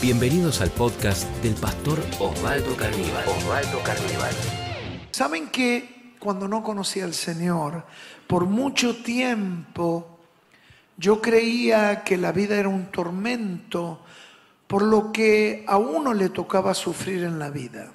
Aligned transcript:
Bienvenidos 0.00 0.60
al 0.60 0.70
podcast 0.70 1.26
del 1.42 1.54
pastor 1.54 1.98
Osvaldo 2.20 2.76
Carníbal. 2.76 3.26
Osvaldo 3.26 3.82
Carníbal. 3.82 4.32
¿Saben 5.10 5.48
que 5.48 6.14
cuando 6.20 6.46
no 6.46 6.62
conocía 6.62 7.04
al 7.04 7.14
Señor, 7.14 7.84
por 8.28 8.46
mucho 8.46 9.02
tiempo 9.02 10.20
yo 10.96 11.20
creía 11.20 12.04
que 12.04 12.16
la 12.16 12.30
vida 12.30 12.54
era 12.54 12.68
un 12.68 12.92
tormento 12.92 14.04
por 14.68 14.82
lo 14.82 15.10
que 15.10 15.64
a 15.66 15.78
uno 15.78 16.14
le 16.14 16.28
tocaba 16.28 16.74
sufrir 16.74 17.24
en 17.24 17.40
la 17.40 17.50
vida? 17.50 17.90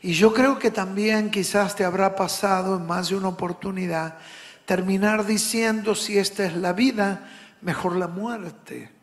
Y 0.00 0.12
yo 0.12 0.32
creo 0.32 0.60
que 0.60 0.70
también 0.70 1.32
quizás 1.32 1.74
te 1.74 1.84
habrá 1.84 2.14
pasado 2.14 2.76
en 2.76 2.86
más 2.86 3.08
de 3.08 3.16
una 3.16 3.30
oportunidad 3.30 4.18
terminar 4.64 5.26
diciendo 5.26 5.96
si 5.96 6.18
esta 6.18 6.46
es 6.46 6.54
la 6.54 6.72
vida, 6.72 7.28
mejor 7.62 7.96
la 7.96 8.06
muerte. 8.06 8.95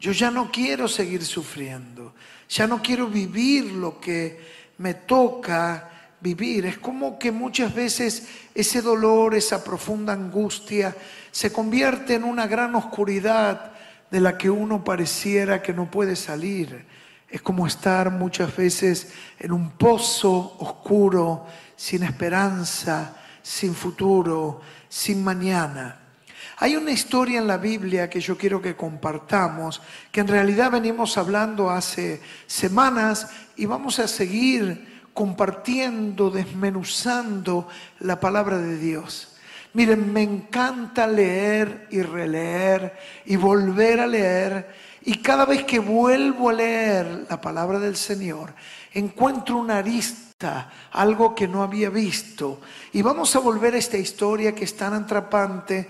Yo 0.00 0.12
ya 0.12 0.30
no 0.30 0.50
quiero 0.50 0.86
seguir 0.86 1.24
sufriendo, 1.24 2.14
ya 2.48 2.66
no 2.66 2.80
quiero 2.80 3.08
vivir 3.08 3.72
lo 3.72 3.98
que 4.00 4.40
me 4.78 4.94
toca 4.94 5.90
vivir. 6.20 6.66
Es 6.66 6.78
como 6.78 7.18
que 7.18 7.32
muchas 7.32 7.74
veces 7.74 8.28
ese 8.54 8.80
dolor, 8.80 9.34
esa 9.34 9.62
profunda 9.64 10.12
angustia, 10.12 10.94
se 11.30 11.52
convierte 11.52 12.14
en 12.14 12.24
una 12.24 12.46
gran 12.46 12.74
oscuridad 12.74 13.72
de 14.10 14.20
la 14.20 14.38
que 14.38 14.48
uno 14.48 14.84
pareciera 14.84 15.62
que 15.62 15.72
no 15.72 15.90
puede 15.90 16.16
salir. 16.16 16.86
Es 17.28 17.42
como 17.42 17.66
estar 17.66 18.10
muchas 18.10 18.56
veces 18.56 19.12
en 19.38 19.52
un 19.52 19.72
pozo 19.72 20.56
oscuro, 20.60 21.46
sin 21.76 22.02
esperanza, 22.02 23.16
sin 23.42 23.74
futuro, 23.74 24.60
sin 24.88 25.22
mañana. 25.22 26.07
Hay 26.56 26.76
una 26.76 26.90
historia 26.90 27.38
en 27.38 27.46
la 27.46 27.58
Biblia 27.58 28.10
que 28.10 28.20
yo 28.20 28.36
quiero 28.36 28.60
que 28.60 28.74
compartamos, 28.74 29.80
que 30.10 30.20
en 30.20 30.28
realidad 30.28 30.72
venimos 30.72 31.16
hablando 31.18 31.70
hace 31.70 32.20
semanas 32.46 33.28
y 33.56 33.66
vamos 33.66 33.98
a 33.98 34.08
seguir 34.08 35.02
compartiendo, 35.12 36.30
desmenuzando 36.30 37.68
la 38.00 38.18
palabra 38.18 38.58
de 38.58 38.78
Dios. 38.78 39.36
Miren, 39.74 40.12
me 40.12 40.22
encanta 40.22 41.06
leer 41.06 41.86
y 41.90 42.02
releer 42.02 42.96
y 43.26 43.36
volver 43.36 44.00
a 44.00 44.06
leer. 44.06 44.74
Y 45.02 45.22
cada 45.22 45.44
vez 45.44 45.64
que 45.64 45.78
vuelvo 45.78 46.50
a 46.50 46.54
leer 46.54 47.26
la 47.28 47.40
palabra 47.40 47.78
del 47.78 47.96
Señor, 47.96 48.54
encuentro 48.92 49.58
una 49.58 49.78
arista, 49.78 50.70
algo 50.92 51.34
que 51.34 51.46
no 51.46 51.62
había 51.62 51.90
visto. 51.90 52.60
Y 52.92 53.02
vamos 53.02 53.34
a 53.36 53.40
volver 53.40 53.74
a 53.74 53.78
esta 53.78 53.98
historia 53.98 54.54
que 54.54 54.64
es 54.64 54.76
tan 54.76 54.94
atrapante 54.94 55.88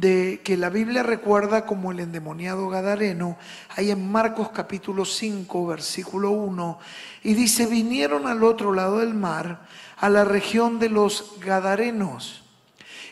de 0.00 0.40
que 0.44 0.56
la 0.56 0.70
Biblia 0.70 1.02
recuerda 1.02 1.66
como 1.66 1.90
el 1.90 2.00
endemoniado 2.00 2.68
Gadareno, 2.68 3.36
hay 3.76 3.90
en 3.90 4.10
Marcos 4.10 4.50
capítulo 4.50 5.04
5, 5.04 5.66
versículo 5.66 6.30
1, 6.30 6.78
y 7.24 7.34
dice, 7.34 7.66
vinieron 7.66 8.26
al 8.26 8.44
otro 8.44 8.72
lado 8.72 8.98
del 8.98 9.14
mar, 9.14 9.66
a 9.96 10.08
la 10.08 10.24
región 10.24 10.78
de 10.78 10.88
los 10.88 11.34
Gadarenos. 11.40 12.42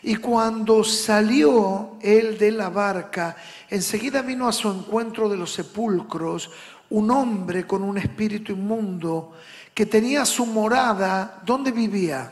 Y 0.03 0.15
cuando 0.15 0.83
salió 0.83 1.97
él 2.01 2.37
de 2.37 2.51
la 2.51 2.69
barca, 2.69 3.35
enseguida 3.69 4.21
vino 4.21 4.47
a 4.47 4.53
su 4.53 4.69
encuentro 4.69 5.27
de 5.27 5.37
los 5.37 5.51
sepulcros 5.53 6.51
un 6.89 7.11
hombre 7.11 7.67
con 7.67 7.83
un 7.83 7.97
espíritu 7.97 8.53
inmundo 8.53 9.33
que 9.73 9.85
tenía 9.85 10.23
su 10.23 10.45
morada, 10.45 11.41
¿dónde 11.45 11.71
vivía? 11.71 12.31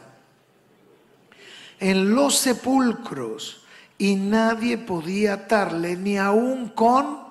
En 1.78 2.16
los 2.16 2.38
sepulcros 2.38 3.65
y 3.98 4.16
nadie 4.16 4.78
podía 4.78 5.34
atarle 5.34 5.96
ni 5.96 6.18
aún 6.18 6.70
con 6.70 7.26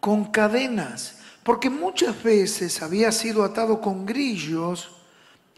con 0.00 0.26
cadenas, 0.26 1.18
porque 1.42 1.70
muchas 1.70 2.22
veces 2.22 2.82
había 2.82 3.10
sido 3.10 3.44
atado 3.44 3.80
con 3.80 4.06
grillos 4.06 4.90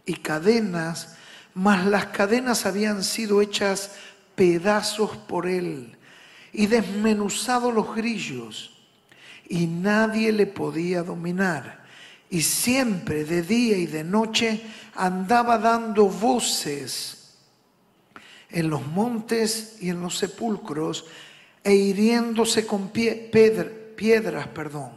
y 0.07 0.15
cadenas, 0.15 1.17
mas 1.53 1.85
las 1.87 2.07
cadenas 2.07 2.65
habían 2.65 3.05
sido 3.05 3.43
hechas 3.43 3.93
pedazos 4.35 5.17
por 5.17 5.47
él 5.47 5.97
y 6.53 6.67
desmenuzado 6.67 7.71
los 7.71 7.95
grillos 7.95 8.79
y 9.49 9.67
nadie 9.67 10.33
le 10.33 10.47
podía 10.47 11.03
dominar. 11.03 11.81
Y 12.31 12.43
siempre 12.43 13.25
de 13.25 13.43
día 13.43 13.77
y 13.77 13.87
de 13.87 14.05
noche 14.05 14.63
andaba 14.95 15.59
dando 15.59 16.07
voces 16.07 17.20
en 18.53 18.71
los 18.71 18.87
montes 18.87 19.77
y 19.81 19.91
en 19.91 20.01
los 20.01 20.19
sepulcros 20.19 21.07
e 21.63 21.75
hiriéndose 21.75 22.67
con 22.67 22.91
piedras. 22.91 24.49
Perdón. 24.49 24.91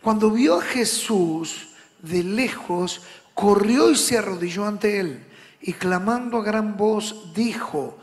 Cuando 0.00 0.30
vio 0.30 0.58
a 0.58 0.62
Jesús 0.62 1.68
de 2.00 2.22
lejos, 2.22 3.02
corrió 3.34 3.90
y 3.90 3.96
se 3.96 4.18
arrodilló 4.18 4.66
ante 4.66 5.00
él 5.00 5.24
y 5.60 5.72
clamando 5.72 6.38
a 6.38 6.42
gran 6.42 6.76
voz 6.76 7.32
dijo, 7.34 7.98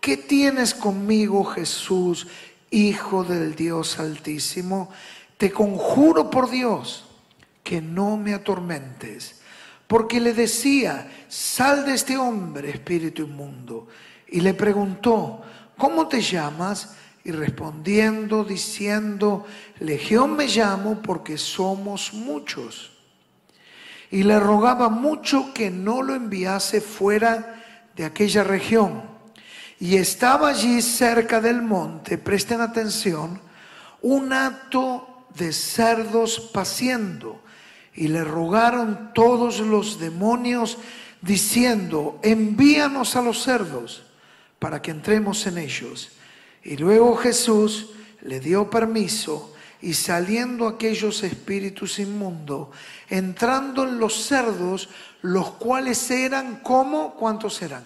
¿qué 0.00 0.16
tienes 0.16 0.74
conmigo 0.74 1.44
Jesús, 1.44 2.26
Hijo 2.70 3.22
del 3.22 3.54
Dios 3.54 4.00
Altísimo? 4.00 4.90
Te 5.38 5.52
conjuro 5.52 6.28
por 6.28 6.50
Dios 6.50 7.04
que 7.62 7.80
no 7.80 8.16
me 8.16 8.34
atormentes, 8.34 9.40
porque 9.86 10.20
le 10.20 10.34
decía, 10.34 11.08
sal 11.28 11.86
de 11.86 11.94
este 11.94 12.16
hombre, 12.16 12.70
espíritu 12.70 13.22
inmundo 13.22 13.88
y 14.34 14.40
le 14.40 14.52
preguntó, 14.52 15.42
¿cómo 15.78 16.08
te 16.08 16.20
llamas? 16.20 16.96
Y 17.22 17.30
respondiendo, 17.30 18.42
diciendo, 18.42 19.46
Legión 19.78 20.34
me 20.34 20.48
llamo 20.48 21.00
porque 21.02 21.38
somos 21.38 22.12
muchos. 22.12 22.90
Y 24.10 24.24
le 24.24 24.40
rogaba 24.40 24.88
mucho 24.88 25.54
que 25.54 25.70
no 25.70 26.02
lo 26.02 26.16
enviase 26.16 26.80
fuera 26.80 27.62
de 27.94 28.04
aquella 28.04 28.42
región. 28.42 29.04
Y 29.78 29.98
estaba 29.98 30.48
allí 30.48 30.82
cerca 30.82 31.40
del 31.40 31.62
monte, 31.62 32.18
presten 32.18 32.60
atención, 32.60 33.40
un 34.02 34.32
hato 34.32 35.28
de 35.36 35.52
cerdos 35.52 36.50
paciendo. 36.52 37.40
Y 37.94 38.08
le 38.08 38.24
rogaron 38.24 39.12
todos 39.14 39.60
los 39.60 40.00
demonios 40.00 40.78
diciendo, 41.22 42.18
envíanos 42.24 43.14
a 43.14 43.22
los 43.22 43.40
cerdos 43.40 44.03
para 44.64 44.80
que 44.80 44.92
entremos 44.92 45.46
en 45.46 45.58
ellos. 45.58 46.08
Y 46.62 46.78
luego 46.78 47.16
Jesús 47.16 47.90
le 48.22 48.40
dio 48.40 48.70
permiso 48.70 49.54
y 49.82 49.92
saliendo 49.92 50.66
aquellos 50.66 51.22
espíritus 51.22 51.98
inmundos, 51.98 52.68
entrando 53.10 53.86
en 53.86 53.98
los 53.98 54.24
cerdos, 54.24 54.88
los 55.20 55.50
cuales 55.50 56.10
eran 56.10 56.60
como, 56.60 57.12
¿cuántos 57.12 57.60
eran? 57.60 57.84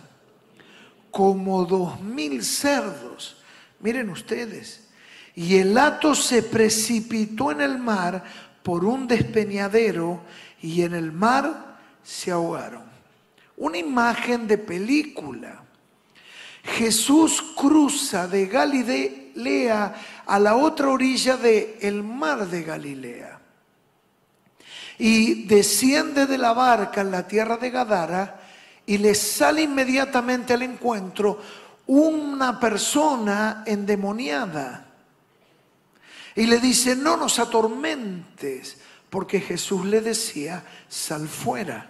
Como 1.10 1.64
dos 1.64 2.00
mil 2.00 2.44
cerdos. 2.44 3.38
Miren 3.80 4.08
ustedes. 4.10 4.86
Y 5.34 5.56
el 5.56 5.76
hato 5.76 6.14
se 6.14 6.44
precipitó 6.44 7.50
en 7.50 7.60
el 7.60 7.78
mar 7.78 8.22
por 8.62 8.84
un 8.84 9.08
despeñadero 9.08 10.20
y 10.62 10.82
en 10.82 10.94
el 10.94 11.10
mar 11.10 11.80
se 12.04 12.30
ahogaron. 12.30 12.84
Una 13.56 13.78
imagen 13.78 14.46
de 14.46 14.58
película. 14.58 15.64
Jesús 16.76 17.42
cruza 17.56 18.28
de 18.28 18.46
Galilea 18.46 20.22
a 20.26 20.38
la 20.38 20.56
otra 20.56 20.88
orilla 20.88 21.36
del 21.36 22.02
mar 22.02 22.46
de 22.46 22.62
Galilea 22.62 23.40
y 24.98 25.44
desciende 25.44 26.26
de 26.26 26.38
la 26.38 26.52
barca 26.52 27.00
en 27.00 27.10
la 27.10 27.26
tierra 27.26 27.56
de 27.56 27.70
Gadara 27.70 28.40
y 28.84 28.98
le 28.98 29.14
sale 29.14 29.62
inmediatamente 29.62 30.54
al 30.54 30.62
encuentro 30.62 31.40
una 31.86 32.58
persona 32.58 33.62
endemoniada. 33.66 34.86
Y 36.34 36.46
le 36.46 36.58
dice, 36.58 36.94
no 36.94 37.16
nos 37.16 37.38
atormentes, 37.38 38.78
porque 39.08 39.40
Jesús 39.40 39.84
le 39.86 40.00
decía, 40.00 40.64
sal 40.88 41.28
fuera, 41.28 41.88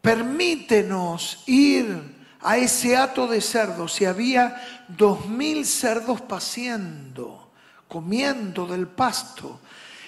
permítenos 0.00 1.42
ir 1.46 2.23
a 2.44 2.58
ese 2.58 2.94
hato 2.96 3.26
de 3.26 3.40
cerdos 3.40 4.00
y 4.02 4.04
había 4.04 4.84
dos 4.86 5.26
mil 5.26 5.64
cerdos 5.64 6.20
paciendo, 6.20 7.50
comiendo 7.88 8.66
del 8.66 8.86
pasto. 8.86 9.60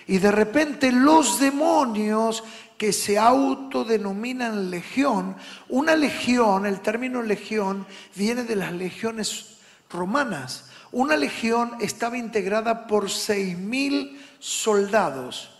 Y 0.06 0.18
de 0.18 0.30
repente 0.30 0.92
los 0.92 1.40
demonios 1.40 2.44
que 2.76 2.92
se 2.92 3.18
autodenominan 3.18 4.70
legión, 4.70 5.34
una 5.70 5.96
legión, 5.96 6.66
el 6.66 6.80
término 6.80 7.22
legión 7.22 7.86
viene 8.14 8.44
de 8.44 8.54
las 8.54 8.70
legiones 8.70 9.56
romanas. 9.88 10.66
Una 10.92 11.16
legión 11.16 11.72
estaba 11.80 12.18
integrada 12.18 12.86
por 12.86 13.10
seis 13.10 13.56
mil 13.56 14.20
soldados. 14.38 15.50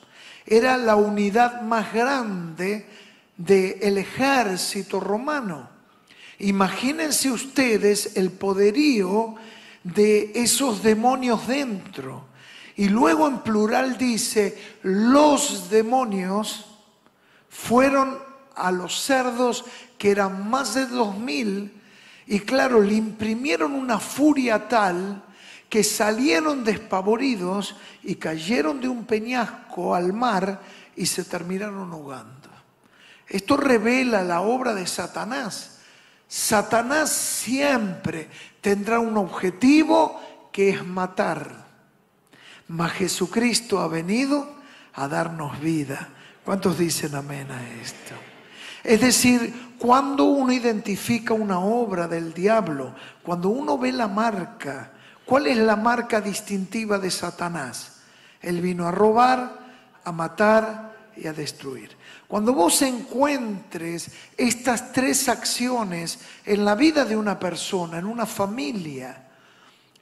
Era 0.44 0.76
la 0.76 0.94
unidad 0.94 1.62
más 1.62 1.92
grande 1.94 2.86
del 3.38 3.96
ejército 3.96 5.00
romano. 5.00 5.75
Imagínense 6.38 7.30
ustedes 7.30 8.16
el 8.16 8.30
poderío 8.30 9.36
de 9.82 10.32
esos 10.34 10.82
demonios 10.82 11.46
dentro. 11.46 12.26
Y 12.76 12.88
luego 12.88 13.26
en 13.26 13.38
plural 13.38 13.96
dice, 13.96 14.76
los 14.82 15.70
demonios 15.70 16.66
fueron 17.48 18.18
a 18.54 18.70
los 18.70 19.00
cerdos, 19.00 19.64
que 19.98 20.10
eran 20.10 20.48
más 20.50 20.74
de 20.74 20.86
dos 20.86 21.16
mil, 21.16 21.72
y 22.26 22.40
claro, 22.40 22.80
le 22.80 22.94
imprimieron 22.94 23.72
una 23.72 23.98
furia 23.98 24.68
tal 24.68 25.22
que 25.68 25.84
salieron 25.84 26.64
despavoridos 26.64 27.76
y 28.02 28.16
cayeron 28.16 28.80
de 28.80 28.88
un 28.88 29.04
peñasco 29.04 29.94
al 29.94 30.12
mar 30.12 30.60
y 30.96 31.06
se 31.06 31.24
terminaron 31.24 31.92
ahogando. 31.92 32.48
Esto 33.28 33.56
revela 33.56 34.22
la 34.22 34.40
obra 34.40 34.74
de 34.74 34.86
Satanás. 34.86 35.75
Satanás 36.28 37.10
siempre 37.10 38.28
tendrá 38.60 38.98
un 38.98 39.16
objetivo 39.16 40.20
que 40.52 40.70
es 40.70 40.84
matar. 40.84 41.66
Mas 42.68 42.92
Jesucristo 42.92 43.80
ha 43.80 43.88
venido 43.88 44.56
a 44.94 45.06
darnos 45.06 45.60
vida. 45.60 46.08
¿Cuántos 46.44 46.78
dicen 46.78 47.14
amén 47.14 47.50
a 47.50 47.62
esto? 47.80 48.14
Es 48.82 49.00
decir, 49.00 49.74
cuando 49.78 50.24
uno 50.24 50.52
identifica 50.52 51.34
una 51.34 51.58
obra 51.58 52.08
del 52.08 52.32
diablo, 52.32 52.94
cuando 53.22 53.48
uno 53.48 53.78
ve 53.78 53.92
la 53.92 54.08
marca, 54.08 54.92
¿cuál 55.24 55.46
es 55.48 55.56
la 55.56 55.76
marca 55.76 56.20
distintiva 56.20 56.98
de 56.98 57.10
Satanás? 57.10 58.00
Él 58.40 58.60
vino 58.60 58.86
a 58.86 58.92
robar, 58.92 59.58
a 60.04 60.12
matar 60.12 60.95
y 61.16 61.26
a 61.26 61.32
destruir. 61.32 61.96
Cuando 62.28 62.52
vos 62.52 62.82
encuentres 62.82 64.10
estas 64.36 64.92
tres 64.92 65.28
acciones 65.28 66.18
en 66.44 66.64
la 66.64 66.74
vida 66.74 67.04
de 67.04 67.16
una 67.16 67.38
persona, 67.38 67.98
en 67.98 68.06
una 68.06 68.26
familia, 68.26 69.28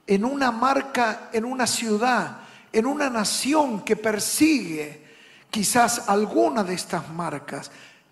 en 0.07 0.25
una 0.25 0.51
marca, 0.51 1.29
en 1.31 1.45
una 1.45 1.67
ciudad, 1.67 2.37
en 2.71 2.85
una 2.85 3.09
nación 3.09 3.81
que 3.81 3.95
persigue 3.95 5.05
quizás 5.49 6.09
alguna 6.09 6.63
de 6.63 6.73
estas 6.73 7.09
marcas, 7.09 7.71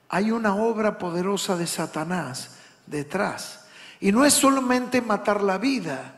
hay 0.10 0.32
una 0.32 0.56
obra 0.56 0.98
poderosa 0.98 1.56
de 1.56 1.68
Satanás 1.68 2.52
detrás. 2.86 3.66
Y 4.00 4.12
no 4.12 4.26
es 4.26 4.34
solamente 4.34 5.02
matar 5.02 5.42
la 5.42 5.58
vida, 5.58 6.16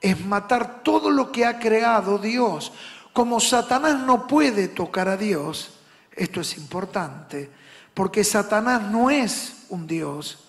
es 0.00 0.24
matar 0.24 0.82
todo 0.82 1.10
lo 1.10 1.32
que 1.32 1.46
ha 1.46 1.58
creado 1.58 2.18
Dios. 2.18 2.72
Como 3.12 3.40
Satanás 3.40 4.00
no 4.00 4.26
puede 4.26 4.68
tocar 4.68 5.08
a 5.08 5.16
Dios, 5.16 5.77
esto 6.18 6.40
es 6.40 6.58
importante, 6.58 7.48
porque 7.94 8.24
Satanás 8.24 8.82
no 8.90 9.08
es 9.08 9.64
un 9.68 9.86
Dios. 9.86 10.48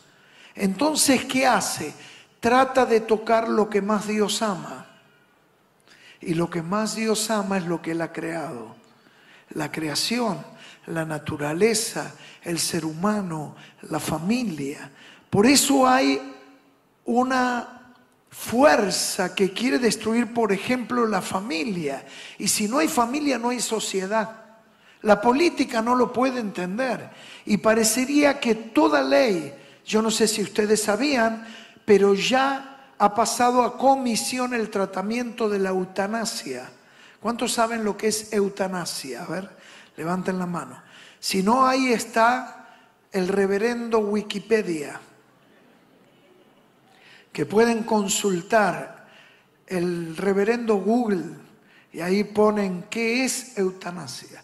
Entonces, 0.55 1.25
¿qué 1.25 1.45
hace? 1.45 1.93
Trata 2.39 2.85
de 2.85 3.01
tocar 3.01 3.47
lo 3.47 3.69
que 3.69 3.81
más 3.81 4.07
Dios 4.07 4.41
ama. 4.41 4.87
Y 6.21 6.33
lo 6.33 6.49
que 6.49 6.61
más 6.61 6.95
Dios 6.95 7.29
ama 7.29 7.57
es 7.57 7.65
lo 7.65 7.81
que 7.81 7.91
Él 7.91 8.01
ha 8.01 8.11
creado. 8.11 8.75
La 9.51 9.71
creación, 9.71 10.43
la 10.87 11.05
naturaleza, 11.05 12.13
el 12.43 12.59
ser 12.59 12.83
humano, 12.83 13.55
la 13.83 13.99
familia. 13.99 14.91
Por 15.29 15.45
eso 15.45 15.87
hay 15.87 16.35
una 17.05 17.93
fuerza 18.31 19.35
que 19.35 19.53
quiere 19.53 19.77
destruir, 19.77 20.33
por 20.33 20.51
ejemplo, 20.51 21.05
la 21.05 21.21
familia. 21.21 22.05
Y 22.37 22.47
si 22.47 22.67
no 22.67 22.79
hay 22.79 22.87
familia, 22.87 23.37
no 23.37 23.49
hay 23.49 23.59
sociedad. 23.59 24.48
La 25.01 25.21
política 25.21 25.81
no 25.81 25.95
lo 25.95 26.11
puede 26.11 26.39
entender 26.39 27.09
y 27.45 27.57
parecería 27.57 28.39
que 28.39 28.55
toda 28.55 29.01
ley, 29.01 29.53
yo 29.85 30.01
no 30.01 30.11
sé 30.11 30.27
si 30.27 30.41
ustedes 30.41 30.83
sabían, 30.83 31.47
pero 31.85 32.13
ya 32.13 32.93
ha 32.97 33.15
pasado 33.15 33.63
a 33.63 33.77
comisión 33.77 34.53
el 34.53 34.69
tratamiento 34.69 35.47
de 35.49 35.59
la 35.59 35.69
eutanasia. 35.69 36.69
¿Cuántos 37.21 37.53
saben 37.53 37.85
lo 37.85 37.95
que 37.95 38.07
es 38.07 38.33
eutanasia? 38.33 39.23
A 39.23 39.27
ver, 39.27 39.49
levanten 39.95 40.37
la 40.37 40.45
mano. 40.45 40.81
Si 41.17 41.43
no, 41.43 41.65
ahí 41.65 41.93
está 41.93 42.67
el 43.11 43.29
reverendo 43.29 43.99
Wikipedia, 43.99 44.99
que 47.31 47.45
pueden 47.45 47.83
consultar 47.83 49.07
el 49.65 50.17
reverendo 50.17 50.75
Google 50.75 51.23
y 51.93 52.01
ahí 52.01 52.25
ponen 52.25 52.85
qué 52.89 53.23
es 53.23 53.57
eutanasia 53.57 54.43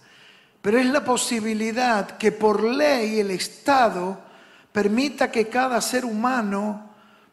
pero 0.66 0.80
es 0.80 0.88
la 0.88 1.06
posibilidad 1.06 2.18
que 2.18 2.32
por 2.32 2.64
ley 2.64 3.20
el 3.20 3.30
Estado 3.30 4.18
permita 4.72 5.30
que 5.30 5.48
cada 5.48 5.80
ser 5.80 6.04
humano 6.04 6.90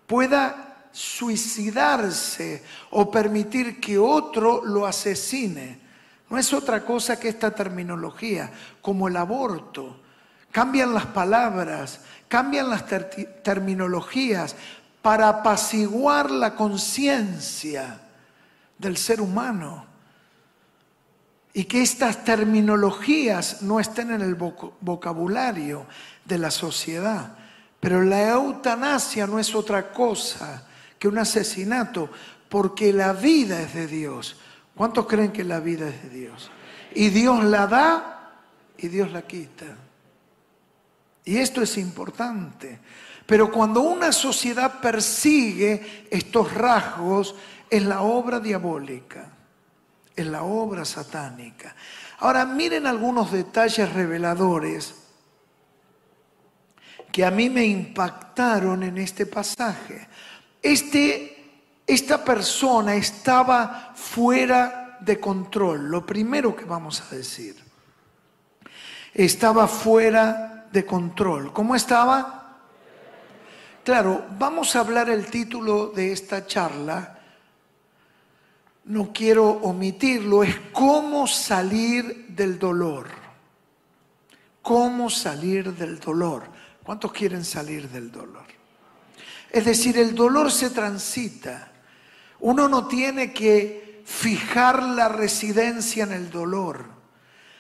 pueda 0.07 0.89
suicidarse 0.93 2.63
o 2.91 3.11
permitir 3.11 3.81
que 3.81 3.97
otro 3.97 4.63
lo 4.63 4.87
asesine. 4.87 5.81
No 6.29 6.37
es 6.37 6.53
otra 6.53 6.85
cosa 6.85 7.19
que 7.19 7.31
esta 7.31 7.53
terminología, 7.53 8.51
como 8.83 9.09
el 9.09 9.17
aborto. 9.17 10.03
Cambian 10.51 10.93
las 10.93 11.07
palabras, 11.07 12.01
cambian 12.29 12.69
las 12.69 12.85
terminologías 13.43 14.55
para 15.01 15.31
apaciguar 15.31 16.31
la 16.31 16.55
conciencia 16.55 17.99
del 18.77 18.99
ser 18.99 19.23
humano 19.23 19.92
y 21.55 21.65
que 21.65 21.83
estas 21.83 22.25
terminologías 22.25 23.63
no 23.63 23.79
estén 23.79 24.11
en 24.11 24.23
el 24.23 24.35
vocabulario 24.35 25.87
de 26.25 26.39
la 26.39 26.51
sociedad. 26.51 27.37
Pero 27.79 28.03
la 28.03 28.31
eutanasia 28.31 29.27
no 29.27 29.39
es 29.39 29.55
otra 29.55 29.93
cosa 29.93 30.67
que 30.99 31.09
un 31.09 31.19
asesinato, 31.19 32.09
porque 32.49 32.93
la 32.93 33.13
vida 33.13 33.61
es 33.61 33.75
de 33.75 33.87
Dios. 33.87 34.37
¿Cuántos 34.75 35.07
creen 35.07 35.33
que 35.33 35.45
la 35.45 35.61
vida 35.61 35.89
es 35.89 36.03
de 36.05 36.09
Dios? 36.11 36.51
Y 36.95 37.11
Dios 37.11 37.45
la 37.45 37.67
da 37.67 38.33
y 38.79 38.89
Dios 38.89 39.11
la 39.13 39.23
quita. 39.23 39.67
Y 41.25 41.37
esto 41.37 41.61
es 41.61 41.77
importante. 41.77 42.79
Pero 43.27 43.53
cuando 43.53 43.83
una 43.83 44.13
sociedad 44.13 44.81
persigue 44.81 46.07
estos 46.11 46.55
rasgos, 46.55 47.35
es 47.69 47.85
la 47.85 48.03
obra 48.03 48.41
diabólica 48.41 49.32
en 50.17 50.33
la 50.33 50.43
obra 50.43 50.85
satánica. 50.85 51.75
Ahora 52.19 52.45
miren 52.45 52.87
algunos 52.87 53.33
detalles 53.33 53.93
reveladores 53.93 54.95
que 57.11 57.25
a 57.25 57.31
mí 57.31 57.51
me 57.51 57.65
impactaron 57.65 58.83
en 58.83 58.99
este 58.99 59.27
pasaje. 59.27 60.09
Este, 60.63 61.53
esta 61.87 62.25
persona 62.25 62.95
estaba 62.95 63.93
fuera 63.95 64.99
de 65.01 65.19
control, 65.19 65.91
lo 65.91 66.07
primero 66.07 66.55
que 66.55 66.65
vamos 66.65 67.03
a 67.03 67.15
decir. 67.15 67.57
Estaba 69.13 69.69
fuera 69.69 70.69
de 70.73 70.87
control. 70.87 71.53
¿Cómo 71.53 71.75
estaba? 71.75 72.61
Claro, 73.85 74.25
vamos 74.39 74.75
a 74.75 74.81
hablar 74.81 75.11
el 75.11 75.27
título 75.27 75.89
de 75.89 76.13
esta 76.13 76.47
charla 76.47 77.19
no 78.85 79.13
quiero 79.13 79.49
omitirlo, 79.49 80.43
es 80.43 80.57
cómo 80.73 81.27
salir 81.27 82.27
del 82.29 82.59
dolor. 82.59 83.07
Cómo 84.61 85.11
salir 85.11 85.75
del 85.75 85.99
dolor. 85.99 86.45
¿Cuántos 86.83 87.13
quieren 87.13 87.45
salir 87.45 87.89
del 87.89 88.11
dolor? 88.11 88.45
Es 89.51 89.65
decir, 89.65 89.99
el 89.99 90.15
dolor 90.15 90.51
se 90.51 90.71
transita. 90.71 91.71
Uno 92.41 92.69
no 92.69 92.89
tiene 92.89 93.33
que 93.33 94.03
fijar 94.05 94.83
la 94.83 95.09
residencia 95.09 96.05
en 96.05 96.13
el 96.13 96.31
dolor. 96.31 96.87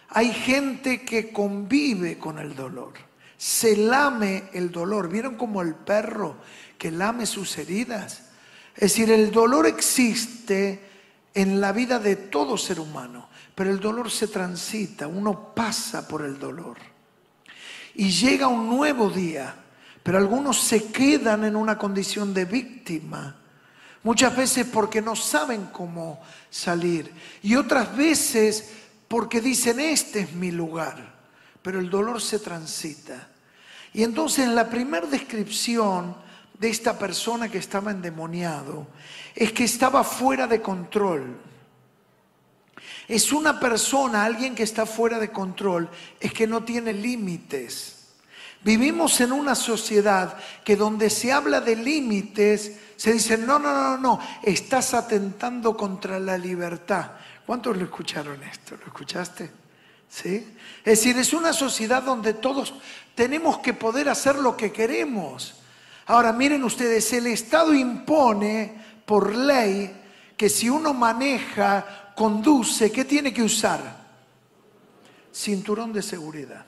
Hay 0.08 0.32
gente 0.32 1.02
que 1.02 1.32
convive 1.32 2.18
con 2.18 2.38
el 2.38 2.54
dolor. 2.54 2.92
Se 3.36 3.76
lame 3.76 4.44
el 4.52 4.70
dolor. 4.70 5.08
¿Vieron 5.08 5.36
como 5.36 5.62
el 5.62 5.74
perro 5.74 6.36
que 6.78 6.90
lame 6.90 7.26
sus 7.26 7.56
heridas? 7.58 8.30
Es 8.74 8.80
decir, 8.80 9.10
el 9.10 9.30
dolor 9.30 9.66
existe 9.66 10.91
en 11.34 11.60
la 11.60 11.72
vida 11.72 11.98
de 11.98 12.16
todo 12.16 12.56
ser 12.56 12.80
humano, 12.80 13.28
pero 13.54 13.70
el 13.70 13.80
dolor 13.80 14.10
se 14.10 14.28
transita, 14.28 15.06
uno 15.06 15.54
pasa 15.54 16.06
por 16.06 16.24
el 16.24 16.38
dolor. 16.38 16.76
Y 17.94 18.10
llega 18.10 18.48
un 18.48 18.68
nuevo 18.68 19.10
día, 19.10 19.54
pero 20.02 20.18
algunos 20.18 20.60
se 20.60 20.90
quedan 20.90 21.44
en 21.44 21.56
una 21.56 21.78
condición 21.78 22.32
de 22.34 22.44
víctima, 22.44 23.36
muchas 24.02 24.36
veces 24.36 24.66
porque 24.66 25.00
no 25.00 25.14
saben 25.14 25.66
cómo 25.72 26.20
salir, 26.50 27.12
y 27.42 27.54
otras 27.56 27.96
veces 27.96 28.72
porque 29.08 29.40
dicen, 29.40 29.80
este 29.80 30.20
es 30.20 30.32
mi 30.32 30.50
lugar, 30.50 31.14
pero 31.60 31.78
el 31.80 31.90
dolor 31.90 32.20
se 32.20 32.38
transita. 32.38 33.28
Y 33.94 34.02
entonces 34.02 34.46
en 34.46 34.54
la 34.54 34.70
primera 34.70 35.06
descripción 35.06 36.16
de 36.58 36.68
esta 36.68 36.98
persona 36.98 37.48
que 37.48 37.58
estaba 37.58 37.90
endemoniado 37.90 38.86
es 39.34 39.52
que 39.52 39.64
estaba 39.64 40.04
fuera 40.04 40.46
de 40.46 40.60
control. 40.60 41.36
Es 43.08 43.32
una 43.32 43.58
persona, 43.58 44.24
alguien 44.24 44.54
que 44.54 44.62
está 44.62 44.86
fuera 44.86 45.18
de 45.18 45.30
control, 45.30 45.90
es 46.20 46.32
que 46.32 46.46
no 46.46 46.62
tiene 46.64 46.92
límites. 46.92 48.02
Vivimos 48.64 49.20
en 49.20 49.32
una 49.32 49.54
sociedad 49.54 50.36
que 50.64 50.76
donde 50.76 51.10
se 51.10 51.32
habla 51.32 51.60
de 51.60 51.74
límites 51.74 52.78
Se 52.96 53.12
dice, 53.12 53.36
no, 53.36 53.58
no, 53.58 53.72
no, 53.72 53.98
no, 53.98 54.20
estás 54.44 54.94
atentando 54.94 55.76
contra 55.76 56.20
la 56.20 56.38
libertad. 56.38 57.10
¿Cuántos 57.44 57.76
lo 57.76 57.84
escucharon 57.84 58.40
esto? 58.44 58.76
¿Lo 58.76 58.86
escuchaste? 58.86 59.50
¿Sí? 60.08 60.54
Es 60.84 61.00
decir, 61.00 61.18
es 61.18 61.32
una 61.32 61.52
sociedad 61.52 62.04
donde 62.04 62.34
todos 62.34 62.74
tenemos 63.16 63.58
que 63.58 63.74
poder 63.74 64.08
hacer 64.08 64.36
lo 64.36 64.56
que 64.56 64.70
queremos. 64.70 65.61
Ahora, 66.12 66.30
miren 66.34 66.62
ustedes, 66.62 67.10
el 67.14 67.26
Estado 67.28 67.72
impone 67.72 68.74
por 69.06 69.34
ley 69.34 69.90
que 70.36 70.50
si 70.50 70.68
uno 70.68 70.92
maneja, 70.92 72.12
conduce, 72.14 72.92
¿qué 72.92 73.06
tiene 73.06 73.32
que 73.32 73.42
usar? 73.42 73.80
Cinturón 75.32 75.90
de 75.90 76.02
seguridad. 76.02 76.66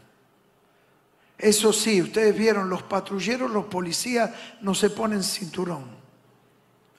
Eso 1.36 1.74
sí, 1.74 2.00
ustedes 2.00 2.34
vieron, 2.34 2.70
los 2.70 2.84
patrulleros, 2.84 3.50
los 3.50 3.66
policías 3.66 4.30
no 4.62 4.74
se 4.74 4.88
ponen 4.88 5.22
cinturón. 5.22 5.90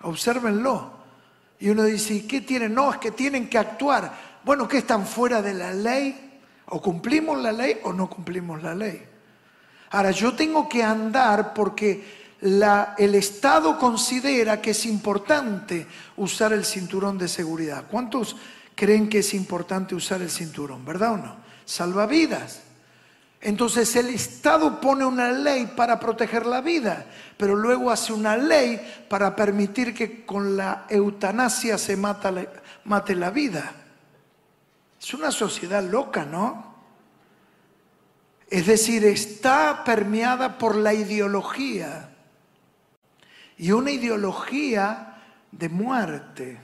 Obsérvenlo. 0.02 0.92
Y 1.60 1.70
uno 1.70 1.82
dice, 1.82 2.14
¿y 2.14 2.28
qué 2.28 2.42
tienen? 2.42 2.76
No, 2.76 2.92
es 2.92 3.00
que 3.00 3.10
tienen 3.10 3.50
que 3.50 3.58
actuar. 3.58 4.40
Bueno, 4.44 4.68
¿qué 4.68 4.78
están 4.78 5.08
fuera 5.08 5.42
de 5.42 5.56
la 5.56 5.74
ley? 5.74 6.42
O 6.68 6.80
cumplimos 6.80 7.42
la 7.42 7.52
ley 7.52 7.80
o 7.86 7.92
no 7.92 8.08
cumplimos 8.08 8.62
la 8.62 8.76
ley. 8.76 9.04
Ahora, 9.90 10.12
yo 10.12 10.36
tengo 10.36 10.70
que 10.70 10.84
andar 10.84 11.52
porque 11.52 12.25
el 12.42 13.16
Estado 13.16 13.78
considera 13.80 14.62
que 14.62 14.72
es 14.72 14.86
importante 14.86 15.88
usar 16.18 16.54
el 16.54 16.66
cinturón 16.66 17.18
de 17.18 17.28
seguridad. 17.28 17.86
¿Cuántos 17.90 18.36
creen 18.76 19.10
que 19.10 19.20
es 19.20 19.34
importante 19.34 19.96
usar 19.96 20.22
el 20.22 20.30
cinturón? 20.30 20.86
¿Verdad 20.86 21.14
o 21.14 21.18
no? 21.18 21.36
Salva 21.66 22.06
vidas. 22.06 22.62
Entonces 23.42 23.96
el 23.96 24.10
Estado 24.10 24.82
pone 24.82 25.06
una 25.06 25.32
ley 25.32 25.74
para 25.76 26.00
proteger 26.00 26.46
la 26.46 26.62
vida, 26.62 27.06
pero 27.38 27.56
luego 27.56 27.92
hace 27.92 28.12
una 28.12 28.36
ley 28.36 28.82
para 29.08 29.36
permitir 29.36 29.94
que 29.94 30.26
con 30.26 30.58
la 30.58 30.86
eutanasia 30.90 31.78
se 31.78 31.96
mate 31.96 33.16
la 33.16 33.30
vida. 33.30 33.72
Es 35.00 35.14
una 35.14 35.32
sociedad 35.32 35.84
loca, 35.84 36.26
¿no? 36.26 36.76
Es 38.50 38.66
decir, 38.66 39.06
está 39.06 39.84
permeada 39.84 40.58
por 40.58 40.76
la 40.76 40.94
ideología 40.94 42.15
y 43.58 43.72
una 43.72 43.92
ideología 43.92 45.22
de 45.52 45.70
muerte. 45.70 46.62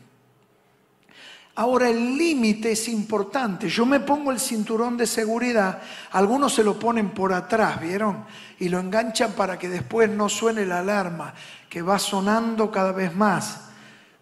Ahora 1.55 1.89
el 1.89 2.17
límite 2.17 2.71
es 2.71 2.88
importante. 2.88 3.69
Yo 3.69 3.86
me 3.86 4.00
pongo 4.00 4.31
el 4.31 4.39
cinturón 4.39 4.98
de 4.98 5.05
seguridad, 5.05 5.81
algunos 6.12 6.53
se 6.53 6.63
lo 6.63 6.79
ponen 6.79 7.10
por 7.12 7.33
atrás, 7.33 7.79
¿vieron? 7.81 8.25
Y 8.60 8.69
lo 8.69 8.79
enganchan 8.79 9.33
para 9.33 9.60
que 9.60 9.69
después 9.69 10.10
no 10.10 10.29
suene 10.29 10.65
la 10.65 10.79
alarma, 10.79 11.33
que 11.69 11.81
va 11.81 12.00
sonando 12.00 12.71
cada 12.71 12.93
vez 12.93 13.13
más. 13.15 13.62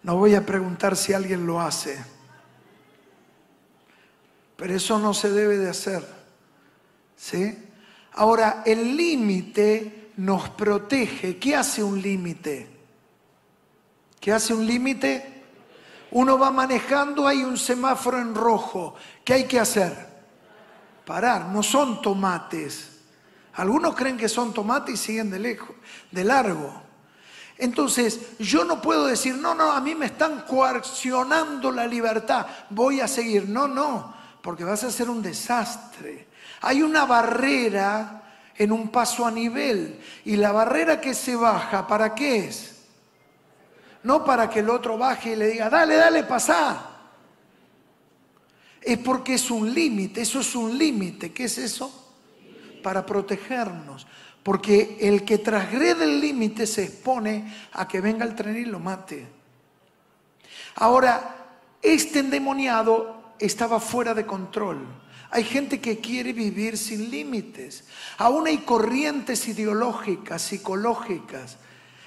No 0.02 0.16
voy 0.16 0.34
a 0.34 0.44
preguntar 0.44 0.96
si 0.96 1.12
alguien 1.12 1.46
lo 1.46 1.60
hace. 1.60 2.02
Pero 4.56 4.74
eso 4.74 4.98
no 4.98 5.14
se 5.14 5.30
debe 5.30 5.56
de 5.56 5.70
hacer. 5.70 6.06
¿Sí? 7.16 7.58
Ahora, 8.12 8.62
el 8.66 8.96
límite 8.96 9.99
nos 10.20 10.50
protege. 10.50 11.38
¿Qué 11.38 11.56
hace 11.56 11.82
un 11.82 12.00
límite? 12.00 12.68
¿Qué 14.20 14.32
hace 14.32 14.52
un 14.52 14.66
límite? 14.66 15.44
Uno 16.10 16.38
va 16.38 16.50
manejando, 16.50 17.26
hay 17.26 17.42
un 17.42 17.56
semáforo 17.56 18.18
en 18.18 18.34
rojo. 18.34 18.94
¿Qué 19.24 19.32
hay 19.32 19.44
que 19.44 19.58
hacer? 19.58 20.08
Parar. 21.06 21.46
No 21.46 21.62
son 21.62 22.02
tomates. 22.02 22.98
Algunos 23.54 23.94
creen 23.96 24.18
que 24.18 24.28
son 24.28 24.52
tomates 24.52 24.94
y 24.94 24.98
siguen 24.98 25.30
de 25.30 25.38
lejos, 25.38 25.74
de 26.10 26.24
largo. 26.24 26.82
Entonces, 27.56 28.38
yo 28.38 28.64
no 28.64 28.82
puedo 28.82 29.06
decir, 29.06 29.36
no, 29.36 29.54
no, 29.54 29.72
a 29.72 29.80
mí 29.80 29.94
me 29.94 30.06
están 30.06 30.42
coaccionando 30.42 31.72
la 31.72 31.86
libertad, 31.86 32.46
voy 32.68 33.00
a 33.00 33.08
seguir. 33.08 33.48
No, 33.48 33.68
no, 33.68 34.14
porque 34.42 34.64
vas 34.64 34.84
a 34.84 34.88
hacer 34.88 35.08
un 35.08 35.22
desastre. 35.22 36.28
Hay 36.60 36.82
una 36.82 37.06
barrera 37.06 38.19
en 38.60 38.70
un 38.70 38.90
paso 38.90 39.26
a 39.26 39.30
nivel 39.32 39.98
y 40.24 40.36
la 40.36 40.52
barrera 40.52 41.00
que 41.00 41.14
se 41.14 41.34
baja, 41.34 41.88
¿para 41.88 42.14
qué 42.14 42.44
es? 42.46 42.80
no 44.02 44.24
para 44.24 44.48
que 44.48 44.60
el 44.60 44.70
otro 44.70 44.96
baje 44.96 45.32
y 45.32 45.36
le 45.36 45.48
diga, 45.48 45.68
dale, 45.68 45.96
dale, 45.96 46.24
pasá. 46.24 46.86
Es 48.80 48.98
porque 48.98 49.34
es 49.34 49.50
un 49.50 49.72
límite, 49.72 50.22
eso 50.22 50.40
es 50.40 50.54
un 50.54 50.76
límite. 50.76 51.32
¿Qué 51.32 51.44
es 51.44 51.58
eso? 51.58 52.12
Para 52.82 53.04
protegernos. 53.04 54.06
Porque 54.42 54.96
el 55.00 55.24
que 55.24 55.38
transgrede 55.38 56.04
el 56.04 56.20
límite 56.20 56.66
se 56.66 56.84
expone 56.84 57.54
a 57.72 57.86
que 57.86 58.00
venga 58.00 58.24
el 58.24 58.34
tren 58.34 58.56
y 58.56 58.64
lo 58.64 58.80
mate. 58.80 59.26
Ahora, 60.76 61.36
este 61.82 62.20
endemoniado 62.20 63.34
estaba 63.38 63.80
fuera 63.80 64.14
de 64.14 64.24
control. 64.24 64.86
Hay 65.30 65.44
gente 65.44 65.80
que 65.80 65.98
quiere 65.98 66.32
vivir 66.32 66.76
sin 66.76 67.10
límites. 67.10 67.84
Aún 68.18 68.46
hay 68.48 68.58
corrientes 68.58 69.46
ideológicas, 69.46 70.42
psicológicas, 70.42 71.56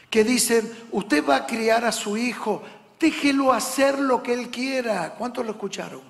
que 0.10 0.24
dicen, 0.24 0.70
usted 0.92 1.26
va 1.26 1.38
a 1.38 1.46
criar 1.46 1.86
a 1.86 1.92
su 1.92 2.18
hijo, 2.18 2.62
déjelo 3.00 3.54
hacer 3.54 3.98
lo 3.98 4.22
que 4.22 4.34
él 4.34 4.50
quiera. 4.50 5.16
¿Cuántos 5.18 5.46
lo 5.46 5.52
escucharon? 5.52 6.02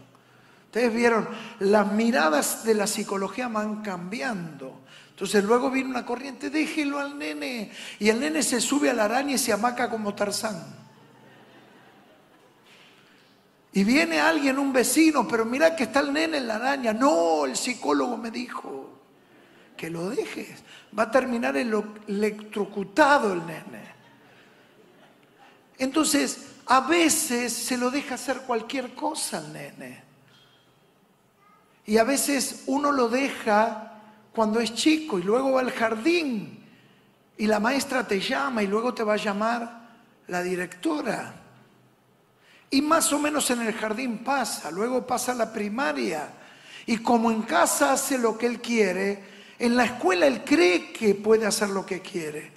Ustedes 0.65 0.93
vieron, 0.93 1.29
las 1.59 1.91
miradas 1.91 2.63
de 2.63 2.73
la 2.73 2.87
psicología 2.87 3.47
van 3.47 3.83
cambiando. 3.83 4.81
Entonces 5.11 5.43
luego 5.43 5.69
viene 5.69 5.91
una 5.91 6.05
corriente, 6.05 6.49
déjelo 6.49 6.97
al 6.97 7.17
nene. 7.17 7.71
Y 7.99 8.09
el 8.09 8.19
nene 8.19 8.41
se 8.41 8.59
sube 8.59 8.89
a 8.89 8.93
la 8.93 9.05
araña 9.05 9.35
y 9.35 9.37
se 9.37 9.53
amaca 9.53 9.87
como 9.89 10.15
Tarzán. 10.15 10.82
Y 13.73 13.83
viene 13.83 14.19
alguien, 14.19 14.59
un 14.59 14.71
vecino, 14.71 15.27
pero 15.27 15.45
mira 15.45 15.75
que 15.75 15.83
está 15.83 16.01
el 16.01 16.13
nene 16.13 16.37
en 16.37 16.47
la 16.47 16.55
araña. 16.55 16.93
No, 16.93 17.45
el 17.45 17.55
psicólogo 17.55 18.17
me 18.17 18.29
dijo 18.29 18.99
que 19.75 19.89
lo 19.89 20.09
dejes. 20.11 20.63
Va 20.97 21.03
a 21.03 21.11
terminar 21.11 21.57
electrocutado 21.57 23.33
el 23.33 23.45
nene. 23.45 23.93
Entonces, 25.79 26.51
a 26.67 26.81
veces 26.81 27.51
se 27.51 27.77
lo 27.77 27.89
deja 27.89 28.15
hacer 28.15 28.41
cualquier 28.41 28.93
cosa 28.93 29.39
al 29.39 29.51
nene. 29.51 30.03
Y 31.85 31.97
a 31.97 32.03
veces 32.03 32.63
uno 32.67 32.91
lo 32.91 33.09
deja 33.09 34.01
cuando 34.33 34.59
es 34.59 34.73
chico 34.73 35.19
y 35.19 35.23
luego 35.23 35.53
va 35.53 35.61
al 35.61 35.71
jardín 35.71 36.63
y 37.37 37.47
la 37.47 37.59
maestra 37.59 38.07
te 38.07 38.19
llama 38.19 38.63
y 38.63 38.67
luego 38.67 38.93
te 38.93 39.03
va 39.03 39.13
a 39.13 39.17
llamar 39.17 39.89
la 40.27 40.41
directora. 40.41 41.42
Y 42.73 42.81
más 42.81 43.13
o 43.13 43.19
menos 43.19 43.51
en 43.51 43.61
el 43.61 43.73
jardín 43.73 44.23
pasa, 44.23 44.71
luego 44.71 45.05
pasa 45.05 45.35
la 45.35 45.53
primaria. 45.53 46.27
Y 46.87 46.97
como 46.97 47.29
en 47.29 47.43
casa 47.43 47.93
hace 47.93 48.17
lo 48.17 48.35
que 48.35 48.47
él 48.47 48.61
quiere, 48.61 49.23
en 49.59 49.77
la 49.77 49.85
escuela 49.85 50.25
él 50.25 50.43
cree 50.43 50.91
que 50.91 51.13
puede 51.13 51.45
hacer 51.45 51.69
lo 51.69 51.85
que 51.85 52.01
quiere. 52.01 52.51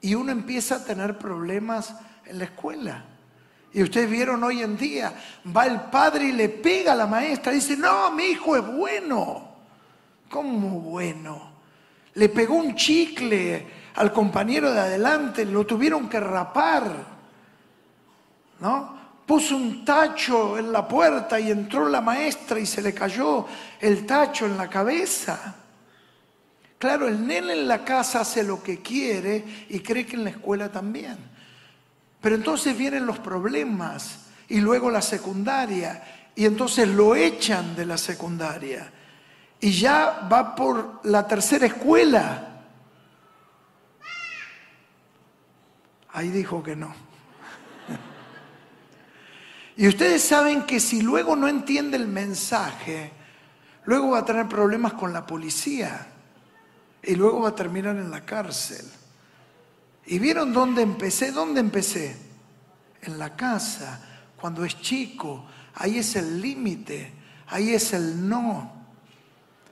Y 0.00 0.14
uno 0.14 0.30
empieza 0.30 0.76
a 0.76 0.84
tener 0.84 1.18
problemas 1.18 1.92
en 2.24 2.38
la 2.38 2.44
escuela. 2.44 3.04
Y 3.72 3.82
ustedes 3.82 4.08
vieron 4.08 4.44
hoy 4.44 4.62
en 4.62 4.76
día, 4.76 5.12
va 5.44 5.66
el 5.66 5.80
padre 5.90 6.26
y 6.26 6.32
le 6.32 6.48
pega 6.48 6.92
a 6.92 6.94
la 6.94 7.08
maestra, 7.08 7.50
dice, 7.50 7.76
no, 7.76 8.12
mi 8.12 8.26
hijo 8.26 8.54
es 8.54 8.64
bueno. 8.64 9.56
¿Cómo 10.30 10.78
bueno? 10.78 11.50
Le 12.14 12.28
pegó 12.28 12.54
un 12.54 12.76
chicle 12.76 13.66
al 13.96 14.12
compañero 14.12 14.72
de 14.72 14.78
adelante, 14.78 15.44
lo 15.44 15.66
tuvieron 15.66 16.08
que 16.08 16.20
rapar. 16.20 16.92
¿No? 18.60 19.01
Puso 19.26 19.56
un 19.56 19.84
tacho 19.84 20.58
en 20.58 20.72
la 20.72 20.86
puerta 20.86 21.38
y 21.38 21.50
entró 21.50 21.88
la 21.88 22.00
maestra 22.00 22.58
y 22.58 22.66
se 22.66 22.82
le 22.82 22.92
cayó 22.92 23.46
el 23.80 24.04
tacho 24.04 24.46
en 24.46 24.56
la 24.56 24.68
cabeza. 24.68 25.56
Claro, 26.78 27.06
el 27.06 27.24
nene 27.24 27.52
en 27.52 27.68
la 27.68 27.84
casa 27.84 28.20
hace 28.20 28.42
lo 28.42 28.62
que 28.62 28.80
quiere 28.82 29.66
y 29.68 29.80
cree 29.80 30.04
que 30.04 30.16
en 30.16 30.24
la 30.24 30.30
escuela 30.30 30.70
también. 30.70 31.16
Pero 32.20 32.34
entonces 32.34 32.76
vienen 32.76 33.06
los 33.06 33.20
problemas 33.20 34.26
y 34.48 34.60
luego 34.60 34.90
la 34.90 35.02
secundaria 35.02 36.02
y 36.34 36.44
entonces 36.44 36.88
lo 36.88 37.14
echan 37.14 37.76
de 37.76 37.86
la 37.86 37.98
secundaria 37.98 38.90
y 39.60 39.70
ya 39.70 40.28
va 40.30 40.56
por 40.56 41.00
la 41.04 41.26
tercera 41.26 41.66
escuela. 41.66 42.48
Ahí 46.12 46.30
dijo 46.30 46.62
que 46.62 46.74
no. 46.74 47.11
Y 49.76 49.88
ustedes 49.88 50.22
saben 50.22 50.62
que 50.64 50.80
si 50.80 51.00
luego 51.00 51.34
no 51.34 51.48
entiende 51.48 51.96
el 51.96 52.06
mensaje, 52.06 53.12
luego 53.84 54.10
va 54.10 54.18
a 54.18 54.24
tener 54.24 54.48
problemas 54.48 54.92
con 54.94 55.12
la 55.12 55.26
policía 55.26 56.06
y 57.02 57.14
luego 57.14 57.40
va 57.40 57.50
a 57.50 57.54
terminar 57.54 57.96
en 57.96 58.10
la 58.10 58.24
cárcel. 58.24 58.86
¿Y 60.06 60.18
vieron 60.18 60.52
dónde 60.52 60.82
empecé? 60.82 61.32
¿Dónde 61.32 61.60
empecé? 61.60 62.16
En 63.02 63.18
la 63.18 63.34
casa, 63.34 64.00
cuando 64.36 64.64
es 64.64 64.80
chico. 64.80 65.46
Ahí 65.74 65.98
es 65.98 66.16
el 66.16 66.40
límite, 66.40 67.12
ahí 67.48 67.72
es 67.72 67.92
el 67.92 68.28
no. 68.28 68.82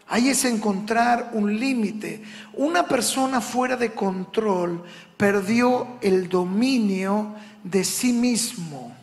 Ahí 0.08 0.28
es 0.28 0.44
encontrar 0.44 1.30
un 1.34 1.58
límite. 1.58 2.24
Una 2.54 2.86
persona 2.86 3.40
fuera 3.40 3.76
de 3.76 3.92
control 3.92 4.82
perdió 5.16 5.98
el 6.00 6.28
dominio 6.28 7.36
de 7.62 7.84
sí 7.84 8.12
mismo. 8.12 8.99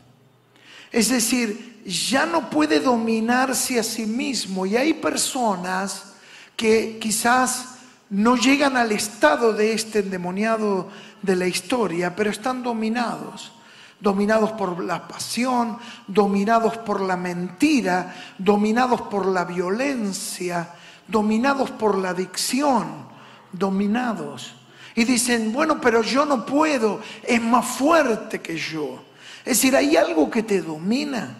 Es 0.97 1.09
decir, 1.09 1.83
ya 1.85 2.25
no 2.25 2.49
puede 2.49 2.79
dominarse 2.79 3.79
a 3.79 3.83
sí 3.83 4.07
mismo. 4.07 4.65
Y 4.65 4.75
hay 4.75 4.95
personas 4.95 6.13
que 6.55 6.97
quizás 6.99 7.75
no 8.09 8.35
llegan 8.35 8.75
al 8.75 8.91
estado 8.91 9.53
de 9.53 9.73
este 9.73 9.99
endemoniado 9.99 10.89
de 11.21 11.35
la 11.35 11.45
historia, 11.45 12.15
pero 12.15 12.31
están 12.31 12.63
dominados 12.63 13.51
dominados 13.99 14.51
por 14.53 14.83
la 14.83 15.07
pasión, 15.07 15.77
dominados 16.07 16.77
por 16.77 17.01
la 17.01 17.17
mentira, 17.17 18.15
dominados 18.37 19.01
por 19.01 19.25
la 19.25 19.43
violencia, 19.43 20.69
dominados 21.07 21.71
por 21.71 21.97
la 21.97 22.09
adicción, 22.09 23.07
dominados. 23.51 24.53
Y 24.95 25.03
dicen, 25.03 25.51
bueno, 25.51 25.79
pero 25.81 26.01
yo 26.01 26.25
no 26.25 26.45
puedo, 26.45 27.01
es 27.23 27.41
más 27.41 27.65
fuerte 27.65 28.39
que 28.39 28.57
yo. 28.57 29.06
Es 29.47 29.61
decir, 29.61 29.77
hay 29.77 29.95
algo 29.95 30.29
que 30.29 30.43
te 30.43 30.61
domina. 30.61 31.37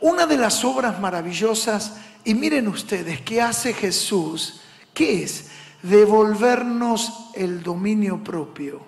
Una 0.00 0.26
de 0.26 0.38
las 0.38 0.64
obras 0.64 0.98
maravillosas, 0.98 1.92
y 2.24 2.32
miren 2.32 2.66
ustedes, 2.68 3.20
que 3.20 3.42
hace 3.42 3.74
Jesús, 3.74 4.62
¿qué 4.94 5.24
es? 5.24 5.50
Devolvernos 5.82 7.30
el 7.34 7.62
dominio 7.62 8.24
propio. 8.24 8.80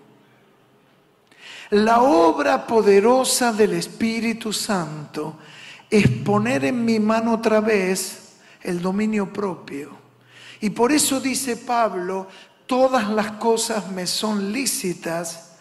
La 1.69 2.01
obra 2.01 2.67
poderosa 2.67 3.53
del 3.53 3.75
Espíritu 3.75 4.55
Santo 4.55 5.37
es 5.91 6.09
poner 6.09 6.65
en 6.65 6.83
mi 6.83 6.99
mano 6.99 7.35
otra 7.35 7.61
vez 7.61 8.37
el 8.63 8.81
dominio 8.81 9.31
propio. 9.31 9.91
Y 10.63 10.71
por 10.71 10.93
eso 10.93 11.21
dice 11.21 11.59
Pablo, 11.59 12.27
todas 12.65 13.11
las 13.11 13.33
cosas 13.33 13.91
me 13.91 14.07
son 14.07 14.51
lícitas, 14.51 15.52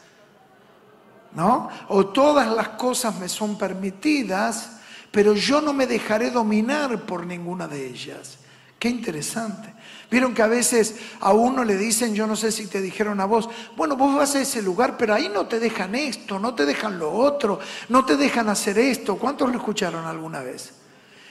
¿no? 1.34 1.70
O 1.90 2.08
todas 2.08 2.48
las 2.50 2.70
cosas 2.70 3.18
me 3.20 3.30
son 3.30 3.58
permitidas, 3.58 4.78
pero 5.12 5.34
yo 5.34 5.62
no 5.62 5.74
me 5.74 5.88
dejaré 5.88 6.32
dominar 6.32 7.02
por 7.02 7.26
ninguna 7.26 7.68
de 7.68 7.88
ellas. 7.88 8.38
Qué 8.80 8.90
interesante. 8.90 9.74
Vieron 10.10 10.34
que 10.34 10.42
a 10.42 10.48
veces 10.48 10.96
a 11.20 11.34
uno 11.34 11.64
le 11.64 11.78
dicen, 11.78 12.14
yo 12.16 12.28
no 12.28 12.36
sé 12.36 12.52
si 12.52 12.68
te 12.68 12.82
dijeron 12.82 13.22
a 13.22 13.26
vos, 13.26 13.48
bueno, 13.78 13.96
vos 13.96 14.16
vas 14.16 14.36
a 14.36 14.42
ese 14.42 14.62
lugar, 14.62 14.98
pero 14.98 15.14
ahí 15.14 15.30
no 15.30 15.46
te 15.46 15.60
dejan 15.60 15.96
esto, 15.96 16.40
no 16.40 16.56
te 16.56 16.66
dejan 16.66 16.98
lo 16.98 17.14
otro, 17.14 17.60
no 17.90 18.04
te 18.06 18.18
dejan 18.18 18.50
hacer 18.50 18.78
esto. 18.80 19.18
¿Cuántos 19.18 19.50
lo 19.52 19.58
escucharon 19.58 20.06
alguna 20.06 20.42
vez? 20.42 20.74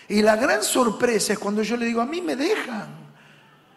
Y 0.08 0.22
la 0.22 0.36
gran 0.36 0.62
sorpresa 0.62 1.32
es 1.32 1.38
cuando 1.38 1.62
yo 1.62 1.76
le 1.76 1.86
digo, 1.86 2.00
a 2.00 2.06
mí 2.06 2.20
me 2.20 2.36
dejan. 2.36 2.88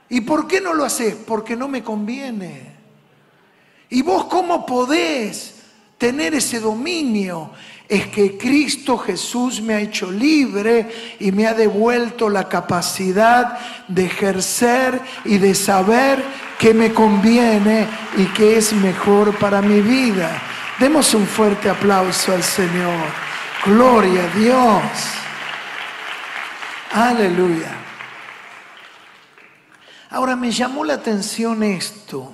¿Y 0.09 0.21
por 0.21 0.47
qué 0.47 0.61
no 0.61 0.73
lo 0.73 0.85
haces? 0.85 1.15
Porque 1.15 1.55
no 1.55 1.67
me 1.67 1.83
conviene. 1.83 2.75
¿Y 3.89 4.01
vos 4.03 4.25
cómo 4.25 4.65
podés 4.65 5.62
tener 5.97 6.33
ese 6.35 6.59
dominio? 6.59 7.51
es 7.93 8.07
que 8.07 8.37
Cristo 8.37 8.97
Jesús 8.97 9.61
me 9.61 9.75
ha 9.75 9.79
hecho 9.79 10.09
libre 10.11 11.15
y 11.19 11.31
me 11.31 11.45
ha 11.45 11.53
devuelto 11.53 12.27
la 12.27 12.49
capacidad 12.49 13.59
de 13.87 14.05
ejercer 14.05 14.99
y 15.25 15.37
de 15.37 15.53
saber 15.53 16.23
qué 16.57 16.73
me 16.73 16.91
conviene 16.91 17.87
y 18.17 18.25
qué 18.27 18.57
es 18.57 18.73
mejor 18.73 19.37
para 19.37 19.61
mi 19.61 19.81
vida. 19.81 20.41
Demos 20.79 21.13
un 21.13 21.27
fuerte 21.27 21.69
aplauso 21.69 22.33
al 22.33 22.41
Señor. 22.41 23.05
Gloria 23.65 24.23
a 24.23 24.37
Dios. 24.39 24.81
Aleluya. 26.93 27.75
Ahora 30.09 30.35
me 30.35 30.51
llamó 30.51 30.83
la 30.83 30.95
atención 30.95 31.61
esto. 31.63 32.32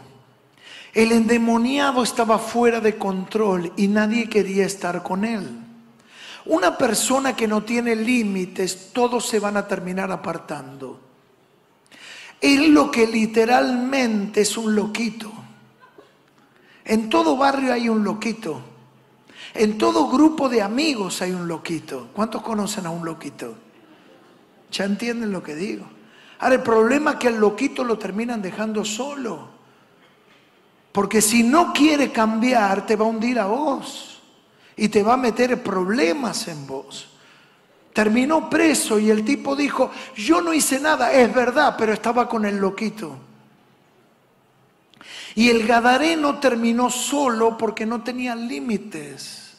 El 0.93 1.11
endemoniado 1.11 2.03
estaba 2.03 2.39
fuera 2.39 2.79
de 2.79 2.97
control 2.97 3.71
y 3.77 3.87
nadie 3.87 4.27
quería 4.27 4.65
estar 4.65 5.03
con 5.03 5.23
él. 5.23 5.47
Una 6.45 6.77
persona 6.77 7.35
que 7.35 7.47
no 7.47 7.63
tiene 7.63 7.95
límites, 7.95 8.91
todos 8.91 9.27
se 9.27 9.39
van 9.39 9.57
a 9.57 9.67
terminar 9.67 10.11
apartando. 10.11 10.99
Es 12.41 12.67
lo 12.69 12.89
que 12.89 13.05
literalmente 13.05 14.41
es 14.41 14.57
un 14.57 14.73
loquito. 14.73 15.31
En 16.85 17.09
todo 17.09 17.37
barrio 17.37 17.73
hay 17.73 17.87
un 17.87 18.03
loquito. 18.03 18.61
En 19.53 19.77
todo 19.77 20.07
grupo 20.09 20.49
de 20.49 20.61
amigos 20.61 21.21
hay 21.21 21.31
un 21.31 21.47
loquito. 21.47 22.09
¿Cuántos 22.13 22.41
conocen 22.41 22.85
a 22.85 22.89
un 22.89 23.05
loquito? 23.05 23.55
¿Ya 24.71 24.85
entienden 24.85 25.31
lo 25.31 25.43
que 25.43 25.55
digo? 25.55 25.85
Ahora, 26.39 26.55
el 26.55 26.63
problema 26.63 27.11
es 27.11 27.17
que 27.17 27.27
el 27.27 27.39
loquito 27.39 27.83
lo 27.83 27.97
terminan 27.97 28.41
dejando 28.41 28.85
solo. 28.85 29.58
Porque 30.91 31.21
si 31.21 31.43
no 31.43 31.71
quiere 31.71 32.11
cambiar, 32.11 32.85
te 32.85 32.95
va 32.95 33.05
a 33.05 33.09
hundir 33.09 33.39
a 33.39 33.45
vos 33.45 34.21
y 34.75 34.89
te 34.89 35.03
va 35.03 35.13
a 35.13 35.17
meter 35.17 35.61
problemas 35.61 36.47
en 36.47 36.65
vos. 36.65 37.09
Terminó 37.93 38.49
preso 38.49 38.97
y 38.97 39.09
el 39.09 39.25
tipo 39.25 39.55
dijo, 39.55 39.91
yo 40.15 40.41
no 40.41 40.53
hice 40.53 40.79
nada, 40.79 41.11
es 41.11 41.33
verdad, 41.33 41.75
pero 41.77 41.93
estaba 41.93 42.27
con 42.27 42.45
el 42.45 42.57
loquito. 42.57 43.17
Y 45.35 45.49
el 45.49 45.67
Gadareno 45.67 46.39
terminó 46.39 46.89
solo 46.89 47.57
porque 47.57 47.85
no 47.85 48.01
tenía 48.01 48.35
límites. 48.35 49.57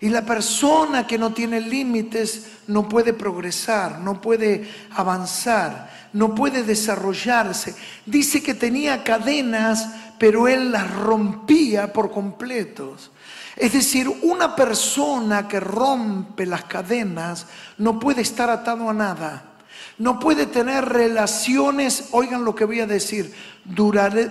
Y 0.00 0.08
la 0.08 0.24
persona 0.24 1.06
que 1.06 1.18
no 1.18 1.32
tiene 1.32 1.60
límites 1.60 2.58
no 2.66 2.88
puede 2.88 3.12
progresar, 3.12 4.00
no 4.00 4.20
puede 4.20 4.68
avanzar 4.90 6.03
no 6.14 6.34
puede 6.34 6.62
desarrollarse. 6.62 7.74
Dice 8.06 8.42
que 8.42 8.54
tenía 8.54 9.04
cadenas, 9.04 9.90
pero 10.18 10.48
él 10.48 10.72
las 10.72 10.90
rompía 10.90 11.92
por 11.92 12.10
completos. 12.10 13.10
Es 13.56 13.74
decir, 13.74 14.08
una 14.22 14.56
persona 14.56 15.46
que 15.46 15.60
rompe 15.60 16.46
las 16.46 16.64
cadenas 16.64 17.46
no 17.78 18.00
puede 18.00 18.22
estar 18.22 18.48
atado 18.48 18.88
a 18.88 18.94
nada. 18.94 19.50
No 19.98 20.18
puede 20.18 20.46
tener 20.46 20.86
relaciones, 20.86 22.08
oigan 22.12 22.42
lo 22.44 22.54
que 22.54 22.64
voy 22.64 22.80
a 22.80 22.86
decir, 22.86 23.34
duraderas 23.64 24.30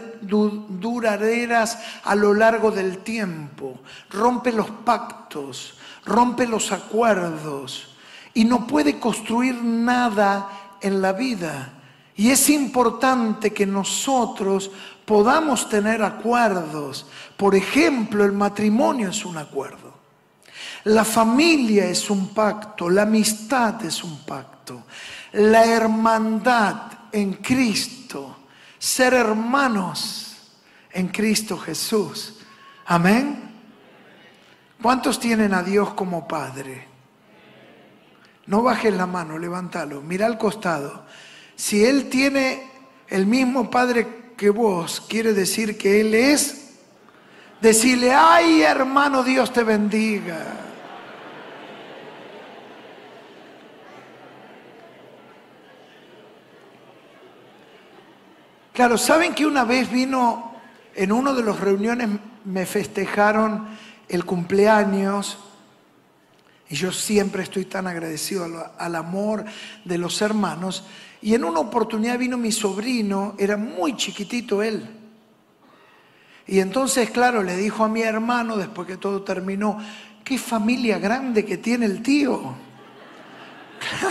a 2.04 2.16
lo 2.16 2.34
largo 2.34 2.72
del 2.72 2.98
tiempo. 2.98 3.80
Rompe 4.10 4.52
los 4.52 4.70
pactos, 4.70 5.78
rompe 6.06 6.48
los 6.48 6.74
acuerdos 6.74 7.94
y 8.34 8.46
no 8.46 8.66
puede 8.68 9.00
construir 9.00 9.56
nada 9.56 10.63
en 10.84 11.02
la 11.02 11.14
vida. 11.14 11.74
Y 12.16 12.30
es 12.30 12.50
importante 12.50 13.52
que 13.52 13.66
nosotros 13.66 14.70
podamos 15.06 15.68
tener 15.68 16.04
acuerdos. 16.04 17.08
Por 17.36 17.56
ejemplo, 17.56 18.24
el 18.24 18.34
matrimonio 18.34 19.10
es 19.10 19.26
un 19.26 19.38
acuerdo. 19.38 19.94
La 20.86 21.06
familia 21.06 21.86
es 21.86 22.10
un 22.10 22.34
pacto, 22.34 22.90
la 22.90 23.04
amistad 23.04 23.84
es 23.86 24.04
un 24.04 24.20
pacto, 24.26 24.84
la 25.32 25.66
hermandad 25.66 26.92
en 27.12 27.36
Cristo, 27.36 28.40
ser 28.78 29.14
hermanos 29.14 30.36
en 30.92 31.08
Cristo 31.08 31.58
Jesús. 31.58 32.36
Amén. 32.86 33.52
¿Cuántos 34.82 35.20
tienen 35.22 35.54
a 35.54 35.64
Dios 35.64 35.94
como 35.94 36.28
Padre? 36.28 36.93
No 38.46 38.62
bajes 38.62 38.94
la 38.94 39.06
mano, 39.06 39.38
levántalo, 39.38 40.02
mira 40.02 40.26
al 40.26 40.38
costado. 40.38 41.06
Si 41.56 41.86
Él 41.86 42.10
tiene 42.10 42.70
el 43.08 43.26
mismo 43.26 43.70
Padre 43.70 44.34
que 44.36 44.50
vos, 44.50 45.02
quiere 45.08 45.34
decir 45.34 45.78
que 45.78 46.02
Él 46.02 46.14
es, 46.14 46.74
decirle, 47.62 48.12
ay 48.14 48.62
hermano, 48.62 49.24
Dios 49.24 49.54
te 49.54 49.64
bendiga. 49.64 50.64
Claro, 58.74 58.98
¿saben 58.98 59.36
que 59.36 59.46
una 59.46 59.64
vez 59.64 59.92
vino 59.92 60.56
en 60.96 61.12
uno 61.12 61.34
de 61.34 61.44
los 61.44 61.60
reuniones, 61.60 62.10
me 62.44 62.66
festejaron 62.66 63.68
el 64.10 64.26
cumpleaños 64.26 65.38
y 66.74 66.76
yo 66.76 66.92
siempre 66.92 67.44
estoy 67.44 67.66
tan 67.66 67.86
agradecido 67.86 68.48
al, 68.80 68.96
amor 68.96 69.46
de 69.86 69.96
los 70.00 70.20
hermanos. 70.24 70.84
Y 71.22 71.36
en 71.36 71.44
una 71.44 71.60
oportunidad 71.60 72.18
vino 72.18 72.36
mi 72.36 72.52
sobrino, 72.52 73.36
era 73.38 73.58
muy 73.58 73.96
chiquitito 73.96 74.64
él. 74.64 74.84
Y 76.48 76.60
entonces, 76.60 77.12
claro, 77.12 77.44
le 77.44 77.56
dijo 77.58 77.84
a 77.84 77.88
mi 77.88 78.02
hermano, 78.02 78.58
después 78.58 78.88
que 78.88 78.98
todo 78.98 79.22
terminó, 79.22 79.78
qué 80.24 80.40
familia 80.40 80.98
grande 80.98 81.46
que 81.46 81.58
tiene 81.60 81.86
el 81.86 82.02
tío. 82.02 82.56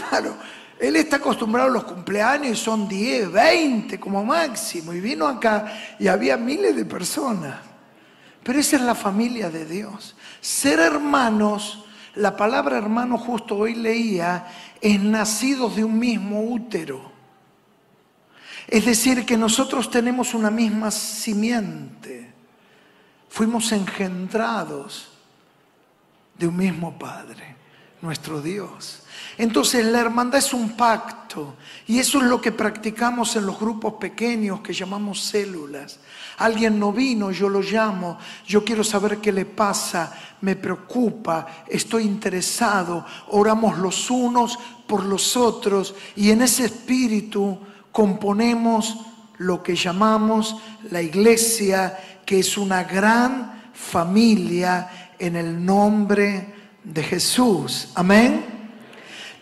Claro, 0.08 0.36
él 0.78 0.94
está 0.94 1.16
acostumbrado 1.16 1.68
a 1.68 1.72
los 1.72 1.82
cumpleaños 1.82 2.52
y 2.52 2.62
son 2.62 2.86
10, 2.86 3.32
20 3.32 3.98
como 3.98 4.24
máximo. 4.24 4.92
Y 4.92 5.00
vino 5.00 5.26
acá 5.26 5.96
y 5.98 6.06
había 6.06 6.36
miles 6.36 6.76
de 6.76 6.84
personas. 6.84 7.56
Pero 8.44 8.60
esa 8.60 8.76
es 8.76 8.82
la 8.82 8.94
familia 8.94 9.50
de 9.50 9.64
Dios. 9.64 10.14
Ser 10.40 10.78
hermanos 10.78 11.86
la 12.14 12.36
palabra 12.36 12.78
hermano 12.78 13.18
justo 13.18 13.56
hoy 13.56 13.74
leía 13.74 14.46
es 14.80 15.00
nacidos 15.00 15.76
de 15.76 15.84
un 15.84 15.98
mismo 15.98 16.42
útero. 16.42 17.10
Es 18.68 18.84
decir, 18.84 19.24
que 19.24 19.36
nosotros 19.36 19.90
tenemos 19.90 20.34
una 20.34 20.50
misma 20.50 20.90
simiente. 20.90 22.32
Fuimos 23.28 23.72
engendrados 23.72 25.10
de 26.38 26.46
un 26.46 26.56
mismo 26.56 26.98
Padre, 26.98 27.56
nuestro 28.00 28.40
Dios. 28.40 29.02
Entonces 29.38 29.84
la 29.86 30.00
hermandad 30.00 30.38
es 30.38 30.52
un 30.52 30.76
pacto 30.76 31.56
y 31.86 31.98
eso 31.98 32.18
es 32.18 32.24
lo 32.24 32.40
que 32.40 32.52
practicamos 32.52 33.36
en 33.36 33.46
los 33.46 33.58
grupos 33.58 33.94
pequeños 33.94 34.60
que 34.60 34.72
llamamos 34.72 35.20
células. 35.20 35.98
Alguien 36.42 36.78
no 36.78 36.92
vino, 36.92 37.30
yo 37.30 37.48
lo 37.48 37.60
llamo, 37.60 38.18
yo 38.44 38.64
quiero 38.64 38.82
saber 38.82 39.18
qué 39.18 39.30
le 39.30 39.44
pasa, 39.44 40.12
me 40.40 40.56
preocupa, 40.56 41.64
estoy 41.68 42.02
interesado, 42.02 43.06
oramos 43.28 43.78
los 43.78 44.10
unos 44.10 44.58
por 44.88 45.04
los 45.04 45.36
otros 45.36 45.94
y 46.16 46.30
en 46.32 46.42
ese 46.42 46.64
espíritu 46.64 47.58
componemos 47.92 48.98
lo 49.38 49.62
que 49.62 49.76
llamamos 49.76 50.56
la 50.90 51.00
iglesia, 51.00 51.96
que 52.26 52.40
es 52.40 52.58
una 52.58 52.82
gran 52.82 53.70
familia 53.72 55.14
en 55.18 55.36
el 55.36 55.64
nombre 55.64 56.54
de 56.82 57.02
Jesús. 57.04 57.90
Amén. 57.94 58.44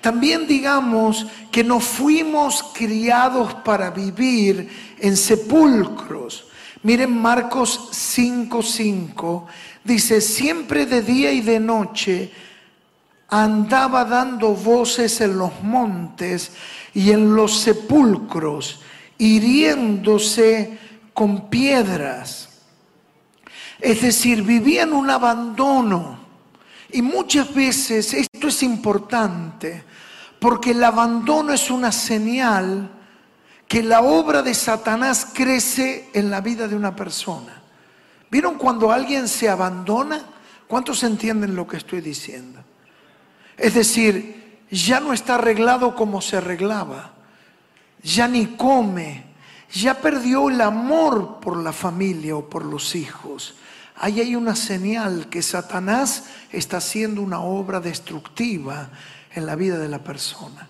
También 0.02 0.46
digamos 0.46 1.26
que 1.50 1.64
no 1.64 1.80
fuimos 1.80 2.62
criados 2.74 3.54
para 3.54 3.90
vivir 3.90 4.96
en 4.98 5.16
sepulcros. 5.16 6.49
Miren 6.82 7.20
Marcos 7.20 7.90
5:5, 7.92 9.46
dice, 9.84 10.20
siempre 10.20 10.86
de 10.86 11.02
día 11.02 11.30
y 11.32 11.42
de 11.42 11.60
noche 11.60 12.32
andaba 13.28 14.04
dando 14.04 14.54
voces 14.54 15.20
en 15.20 15.38
los 15.38 15.62
montes 15.62 16.52
y 16.94 17.10
en 17.12 17.34
los 17.34 17.58
sepulcros, 17.58 18.80
hiriéndose 19.18 20.78
con 21.12 21.50
piedras. 21.50 22.48
Es 23.78 24.02
decir, 24.02 24.42
vivía 24.42 24.82
en 24.82 24.92
un 24.92 25.10
abandono. 25.10 26.18
Y 26.92 27.02
muchas 27.02 27.54
veces 27.54 28.14
esto 28.14 28.48
es 28.48 28.62
importante 28.62 29.84
porque 30.40 30.72
el 30.72 30.82
abandono 30.82 31.52
es 31.52 31.70
una 31.70 31.92
señal 31.92 32.90
que 33.70 33.84
la 33.84 34.00
obra 34.00 34.42
de 34.42 34.52
Satanás 34.52 35.28
crece 35.32 36.10
en 36.12 36.28
la 36.28 36.40
vida 36.40 36.66
de 36.66 36.74
una 36.74 36.96
persona. 36.96 37.62
¿Vieron 38.28 38.56
cuando 38.56 38.90
alguien 38.90 39.28
se 39.28 39.48
abandona? 39.48 40.24
¿Cuántos 40.66 41.04
entienden 41.04 41.54
lo 41.54 41.68
que 41.68 41.76
estoy 41.76 42.00
diciendo? 42.00 42.64
Es 43.56 43.74
decir, 43.74 44.64
ya 44.72 44.98
no 44.98 45.12
está 45.12 45.36
arreglado 45.36 45.94
como 45.94 46.20
se 46.20 46.38
arreglaba, 46.38 47.12
ya 48.02 48.26
ni 48.26 48.46
come, 48.56 49.26
ya 49.72 49.94
perdió 50.00 50.48
el 50.48 50.60
amor 50.62 51.38
por 51.38 51.56
la 51.56 51.72
familia 51.72 52.34
o 52.34 52.50
por 52.50 52.64
los 52.64 52.96
hijos. 52.96 53.54
Ahí 53.94 54.18
hay 54.18 54.34
una 54.34 54.56
señal 54.56 55.28
que 55.28 55.42
Satanás 55.42 56.24
está 56.50 56.78
haciendo 56.78 57.22
una 57.22 57.38
obra 57.38 57.78
destructiva 57.78 58.90
en 59.32 59.46
la 59.46 59.54
vida 59.54 59.78
de 59.78 59.88
la 59.88 60.02
persona. 60.02 60.66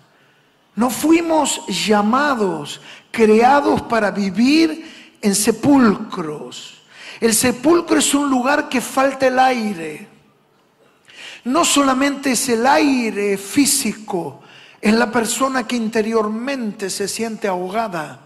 No 0.75 0.89
fuimos 0.89 1.65
llamados, 1.67 2.81
creados 3.11 3.81
para 3.83 4.11
vivir 4.11 5.17
en 5.21 5.35
sepulcros. 5.35 6.81
El 7.19 7.33
sepulcro 7.33 7.99
es 7.99 8.13
un 8.13 8.29
lugar 8.29 8.69
que 8.69 8.81
falta 8.81 9.27
el 9.27 9.37
aire. 9.37 10.07
No 11.43 11.65
solamente 11.65 12.31
es 12.31 12.49
el 12.49 12.65
aire 12.65 13.37
físico, 13.37 14.41
es 14.79 14.93
la 14.93 15.11
persona 15.11 15.67
que 15.67 15.75
interiormente 15.75 16.89
se 16.89 17.07
siente 17.07 17.47
ahogada, 17.47 18.19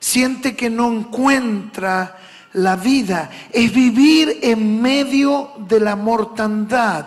siente 0.00 0.56
que 0.56 0.70
no 0.70 0.90
encuentra 0.90 2.16
la 2.54 2.76
vida, 2.76 3.30
es 3.52 3.72
vivir 3.72 4.38
en 4.42 4.80
medio 4.80 5.52
de 5.58 5.80
la 5.80 5.96
mortandad, 5.96 7.06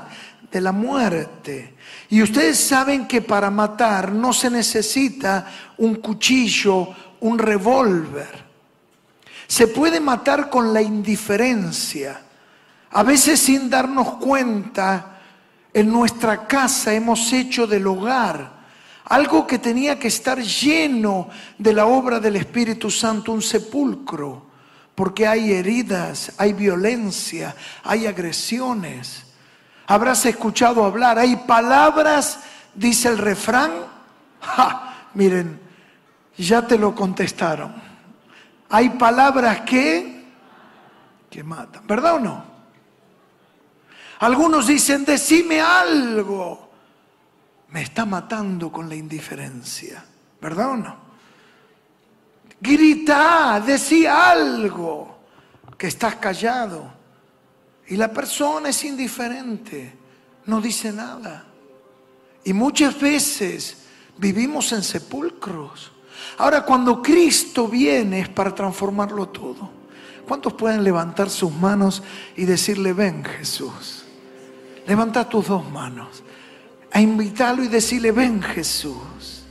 de 0.52 0.62
la 0.62 0.72
muerte. 0.72 1.76
Y 2.10 2.22
ustedes 2.22 2.60
saben 2.60 3.08
que 3.08 3.22
para 3.22 3.52
matar 3.52 4.12
no 4.12 4.34
se 4.34 4.50
necesita 4.50 5.48
un 5.78 5.96
cuchillo, 5.96 6.90
un 7.22 7.38
revólver. 7.38 8.50
Se 9.48 9.68
puede 9.68 10.00
matar 10.00 10.50
con 10.50 10.74
la 10.74 10.82
indiferencia. 10.82 12.22
A 12.92 13.04
veces 13.04 13.40
sin 13.40 13.70
darnos 13.70 14.16
cuenta, 14.16 15.20
en 15.74 15.92
nuestra 15.92 16.48
casa 16.48 16.94
hemos 16.94 17.32
hecho 17.32 17.68
del 17.68 17.86
hogar 17.88 18.60
algo 19.10 19.48
que 19.48 19.58
tenía 19.58 19.98
que 19.98 20.08
estar 20.08 20.40
lleno 20.40 21.30
de 21.58 21.74
la 21.74 21.88
obra 21.88 22.20
del 22.20 22.36
Espíritu 22.36 22.92
Santo, 22.92 23.32
un 23.32 23.42
sepulcro, 23.42 24.46
porque 24.94 25.28
hay 25.28 25.52
heridas, 25.52 26.32
hay 26.38 26.54
violencia, 26.54 27.56
hay 27.84 28.06
agresiones 28.06 29.26
habrás 29.90 30.24
escuchado 30.28 30.86
hablar. 30.86 31.18
Hay 31.18 31.36
palabras, 31.36 32.40
dice 32.76 33.10
el 33.10 33.18
refrán. 33.18 33.72
miren, 35.16 35.60
ya 36.38 36.66
te 36.66 36.78
lo 36.78 36.94
contestaron. 36.94 37.74
Hay 38.70 38.92
palabras 38.92 39.62
que, 39.62 40.26
que 41.30 41.44
matan, 41.44 41.86
¿verdad 41.88 42.16
o 42.16 42.20
no? 42.20 42.44
Algunos 44.20 44.68
dicen, 44.68 45.04
decime 45.06 45.60
algo. 45.60 46.70
Me 47.70 47.82
está 47.82 48.06
matando 48.06 48.72
con 48.72 48.88
la 48.88 48.96
indiferencia, 48.96 50.04
¿verdad 50.40 50.70
o 50.72 50.78
no? 50.78 50.98
Grita, 52.62 53.60
decía 53.66 54.32
algo, 54.32 55.20
que 55.78 55.88
estás 55.88 56.16
callado. 56.16 56.99
Y 57.90 57.98
la 57.98 58.14
persona 58.14 58.70
es 58.70 58.84
indiferente, 58.84 59.94
no 60.46 60.62
dice 60.62 60.92
nada. 60.94 61.46
Y 62.44 62.54
muchas 62.54 63.00
veces 63.00 63.78
vivimos 64.18 64.72
en 64.72 64.84
sepulcros. 64.84 65.92
Ahora, 66.38 66.64
cuando 66.64 67.02
Cristo 67.02 67.68
viene 67.68 68.22
es 68.22 68.30
para 68.30 68.54
transformarlo 68.54 69.30
todo. 69.30 69.72
¿Cuántos 70.28 70.54
pueden 70.54 70.84
levantar 70.84 71.32
sus 71.32 71.52
manos 71.52 72.04
y 72.36 72.46
decirle, 72.46 72.94
ven 72.94 73.26
Jesús? 73.26 74.04
Levanta 74.86 75.28
tus 75.28 75.48
dos 75.48 75.70
manos. 75.72 76.24
A 76.92 77.02
invitarlo 77.02 77.64
y 77.64 77.68
decirle, 77.68 78.12
ven 78.12 78.42
Jesús. 78.42 79.44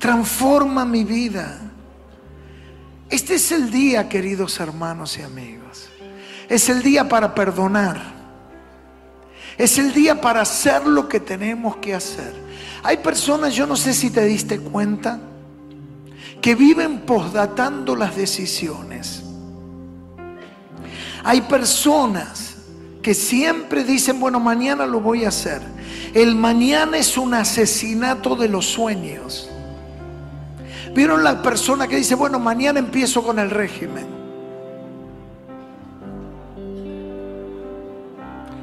Transforma 0.00 0.84
mi 0.84 1.04
vida. 1.04 1.60
Este 3.08 3.36
es 3.36 3.52
el 3.52 3.70
día, 3.70 4.08
queridos 4.08 4.58
hermanos 4.58 5.16
y 5.18 5.22
amigos. 5.22 5.88
Es 6.48 6.68
el 6.68 6.82
día 6.82 7.08
para 7.08 7.34
perdonar. 7.34 8.14
Es 9.56 9.78
el 9.78 9.92
día 9.92 10.20
para 10.20 10.40
hacer 10.40 10.86
lo 10.86 11.08
que 11.08 11.20
tenemos 11.20 11.76
que 11.76 11.94
hacer. 11.94 12.34
Hay 12.82 12.98
personas, 12.98 13.54
yo 13.54 13.66
no 13.66 13.76
sé 13.76 13.94
si 13.94 14.10
te 14.10 14.24
diste 14.24 14.58
cuenta, 14.58 15.20
que 16.40 16.54
viven 16.54 17.00
posdatando 17.00 17.96
las 17.96 18.16
decisiones. 18.16 19.22
Hay 21.22 21.40
personas 21.42 22.56
que 23.00 23.14
siempre 23.14 23.84
dicen, 23.84 24.20
bueno, 24.20 24.40
mañana 24.40 24.86
lo 24.86 25.00
voy 25.00 25.24
a 25.24 25.28
hacer. 25.28 25.62
El 26.12 26.34
mañana 26.34 26.98
es 26.98 27.16
un 27.16 27.34
asesinato 27.34 28.36
de 28.36 28.48
los 28.48 28.66
sueños. 28.66 29.48
¿Vieron 30.94 31.24
la 31.24 31.42
persona 31.42 31.88
que 31.88 31.96
dice, 31.96 32.14
bueno, 32.14 32.38
mañana 32.38 32.78
empiezo 32.78 33.22
con 33.22 33.38
el 33.38 33.50
régimen? 33.50 34.23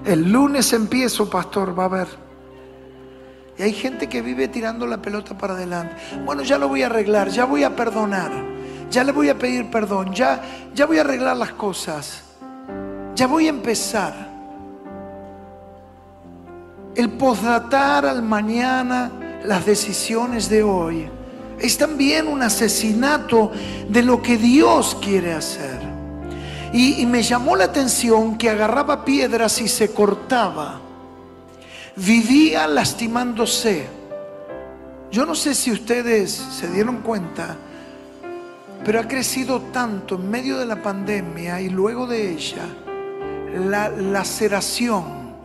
El 0.05 0.31
lunes 0.31 0.73
empiezo, 0.73 1.29
pastor, 1.29 1.77
va 1.77 1.85
a 1.85 1.89
ver. 1.89 2.07
Y 3.57 3.63
hay 3.63 3.73
gente 3.73 4.07
que 4.07 4.21
vive 4.21 4.47
tirando 4.47 4.87
la 4.87 5.01
pelota 5.01 5.37
para 5.37 5.53
adelante. 5.53 5.95
Bueno, 6.25 6.41
ya 6.41 6.57
lo 6.57 6.67
voy 6.67 6.81
a 6.81 6.87
arreglar, 6.87 7.29
ya 7.29 7.45
voy 7.45 7.63
a 7.63 7.75
perdonar, 7.75 8.31
ya 8.89 9.03
le 9.03 9.11
voy 9.11 9.29
a 9.29 9.37
pedir 9.37 9.69
perdón, 9.69 10.13
ya, 10.13 10.41
ya 10.73 10.85
voy 10.85 10.97
a 10.97 11.01
arreglar 11.01 11.37
las 11.37 11.51
cosas, 11.53 12.23
ya 13.13 13.27
voy 13.27 13.45
a 13.45 13.49
empezar. 13.49 14.31
El 16.95 17.09
posdatar 17.11 18.05
al 18.05 18.23
mañana 18.23 19.11
las 19.45 19.65
decisiones 19.65 20.49
de 20.49 20.63
hoy 20.63 21.09
es 21.59 21.77
también 21.77 22.27
un 22.27 22.41
asesinato 22.41 23.51
de 23.87 24.01
lo 24.01 24.21
que 24.21 24.37
Dios 24.37 24.97
quiere 24.99 25.33
hacer. 25.33 25.80
Y, 26.73 27.05
me 27.05 27.21
llamó 27.21 27.55
la 27.55 27.65
atención 27.65 28.37
que 28.37 28.49
agarraba 28.49 29.03
piedras 29.03 29.61
y 29.61 29.67
se 29.67 29.91
cortaba. 29.93 30.79
Vivía 31.97 32.65
lastimándose. 32.67 33.87
Yo 35.11 35.25
no 35.25 35.35
sé 35.35 35.53
si 35.53 35.71
ustedes 35.71 36.31
se 36.31 36.69
dieron 36.69 37.01
cuenta, 37.01 37.57
pero 38.85 39.01
ha 39.01 39.07
crecido 39.07 39.59
tanto 39.73 40.15
en 40.15 40.29
medio 40.29 40.57
de 40.57 40.65
la 40.65 40.81
pandemia 40.81 41.59
y 41.59 41.69
luego 41.69 42.07
de 42.07 42.31
ella 42.31 42.65
la 43.53 43.89
laceración, 43.89 45.35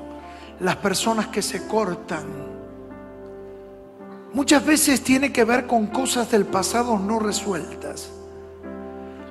las 0.60 0.76
personas 0.76 1.26
que 1.28 1.42
se 1.42 1.66
cortan. 1.66 2.24
Muchas 4.32 4.64
veces 4.64 5.02
tiene 5.02 5.32
que 5.32 5.44
ver 5.44 5.66
con 5.66 5.86
cosas 5.86 6.30
del 6.30 6.44
pasado 6.44 6.98
no 6.98 7.18
resueltas. 7.18 8.10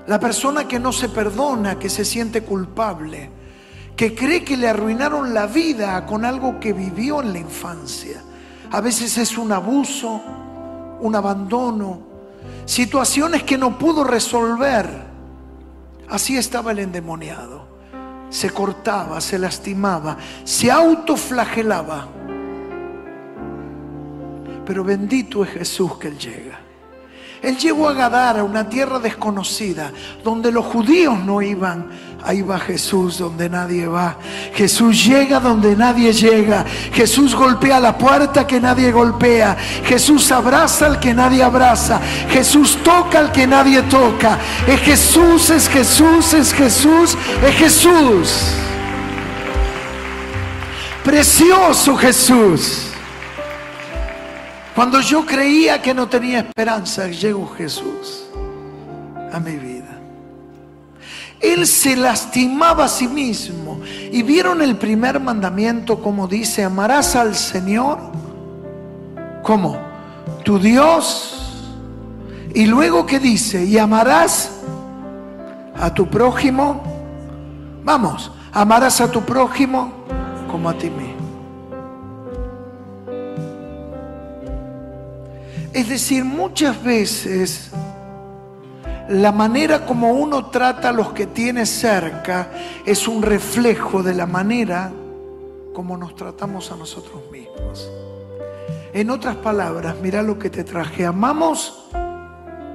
La 0.07 0.19
persona 0.19 0.67
que 0.67 0.79
no 0.79 0.91
se 0.91 1.09
perdona, 1.09 1.79
que 1.79 1.89
se 1.89 2.05
siente 2.05 2.43
culpable, 2.43 3.31
que 3.95 4.13
cree 4.13 4.43
que 4.43 4.57
le 4.57 4.67
arruinaron 4.67 5.33
la 5.33 5.47
vida 5.47 6.05
con 6.05 6.25
algo 6.25 6.59
que 6.59 6.73
vivió 6.73 7.21
en 7.21 7.33
la 7.33 7.39
infancia. 7.39 8.21
A 8.71 8.81
veces 8.81 9.17
es 9.17 9.37
un 9.37 9.51
abuso, 9.51 10.21
un 10.99 11.15
abandono, 11.15 12.01
situaciones 12.65 13.43
que 13.43 13.57
no 13.57 13.79
pudo 13.79 14.03
resolver. 14.03 15.05
Así 16.09 16.37
estaba 16.37 16.71
el 16.71 16.79
endemoniado. 16.79 17.65
Se 18.29 18.49
cortaba, 18.49 19.21
se 19.21 19.39
lastimaba, 19.39 20.17
se 20.43 20.69
autoflagelaba. 20.69 22.07
Pero 24.65 24.83
bendito 24.83 25.43
es 25.43 25.51
Jesús 25.51 25.97
que 25.97 26.09
Él 26.09 26.17
llega. 26.17 26.54
Él 27.41 27.57
llegó 27.57 27.89
a 27.89 27.93
Gadara, 27.93 28.43
una 28.43 28.67
tierra 28.67 28.99
desconocida, 28.99 29.91
donde 30.23 30.51
los 30.51 30.65
judíos 30.65 31.19
no 31.19 31.41
iban. 31.41 31.89
Ahí 32.23 32.41
va 32.41 32.59
Jesús 32.59 33.19
donde 33.19 33.49
nadie 33.49 33.85
va. 33.85 34.17
Jesús 34.55 35.05
llega 35.05 35.39
donde 35.39 35.75
nadie 35.75 36.11
llega. 36.11 36.65
Jesús 36.91 37.35
golpea 37.35 37.79
la 37.79 37.95
puerta 37.95 38.47
que 38.47 38.59
nadie 38.59 38.91
golpea. 38.91 39.55
Jesús 39.85 40.31
abraza 40.31 40.87
al 40.87 40.99
que 40.99 41.13
nadie 41.13 41.43
abraza. 41.43 41.99
Jesús 42.29 42.79
toca 42.83 43.19
al 43.19 43.31
que 43.31 43.45
nadie 43.45 43.83
toca. 43.83 44.39
Es 44.65 44.79
Jesús, 44.81 45.51
es 45.51 45.69
Jesús, 45.69 46.33
es 46.33 46.51
Jesús, 46.51 47.15
es 47.45 47.55
Jesús. 47.55 48.43
Precioso 51.03 51.95
Jesús. 51.95 52.84
Cuando 54.75 54.99
yo 54.99 55.25
creía 55.25 55.81
que 55.81 55.93
no 55.93 56.09
tenía 56.09 56.39
esperanza, 56.39 57.07
llegó 57.07 57.47
Jesús 57.47 58.25
a 59.31 59.39
mi 59.39 59.55
vida. 59.55 59.97
Él 61.39 61.65
se 61.65 61.95
lastimaba 61.95 62.85
a 62.85 62.89
sí 62.89 63.07
mismo. 63.07 63.79
Y 64.11 64.21
vieron 64.23 64.61
el 64.61 64.75
primer 64.75 65.21
mandamiento 65.21 66.01
como 66.01 66.27
dice, 66.27 66.65
amarás 66.65 67.15
al 67.15 67.35
Señor 67.35 67.99
como 69.43 69.77
tu 70.43 70.59
Dios. 70.59 71.71
Y 72.53 72.65
luego 72.65 73.05
que 73.05 73.19
dice, 73.19 73.63
y 73.63 73.77
amarás 73.77 74.51
a 75.79 75.93
tu 75.93 76.07
prójimo. 76.07 76.83
Vamos, 77.83 78.29
amarás 78.51 78.99
a 78.99 79.09
tu 79.09 79.21
prójimo 79.21 79.93
como 80.49 80.69
a 80.69 80.77
ti 80.77 80.89
mismo. 80.89 81.14
Es 85.75 85.89
decir, 85.89 86.23
muchas 86.23 86.81
veces 86.81 87.69
la 89.09 89.33
manera 89.33 89.85
como 89.85 90.13
uno 90.13 90.45
trata 90.45 90.87
a 90.87 90.91
los 90.93 91.11
que 91.11 91.27
tiene 91.27 91.65
cerca 91.65 92.49
es 92.85 93.09
un 93.09 93.21
reflejo 93.21 94.01
de 94.01 94.13
la 94.13 94.25
manera 94.25 94.89
como 95.73 95.97
nos 95.97 96.15
tratamos 96.15 96.71
a 96.71 96.77
nosotros 96.77 97.23
mismos. 97.29 97.91
En 98.93 99.09
otras 99.09 99.35
palabras, 99.35 99.97
mira 100.01 100.23
lo 100.23 100.39
que 100.39 100.49
te 100.49 100.63
traje. 100.63 101.05
Amamos 101.05 101.89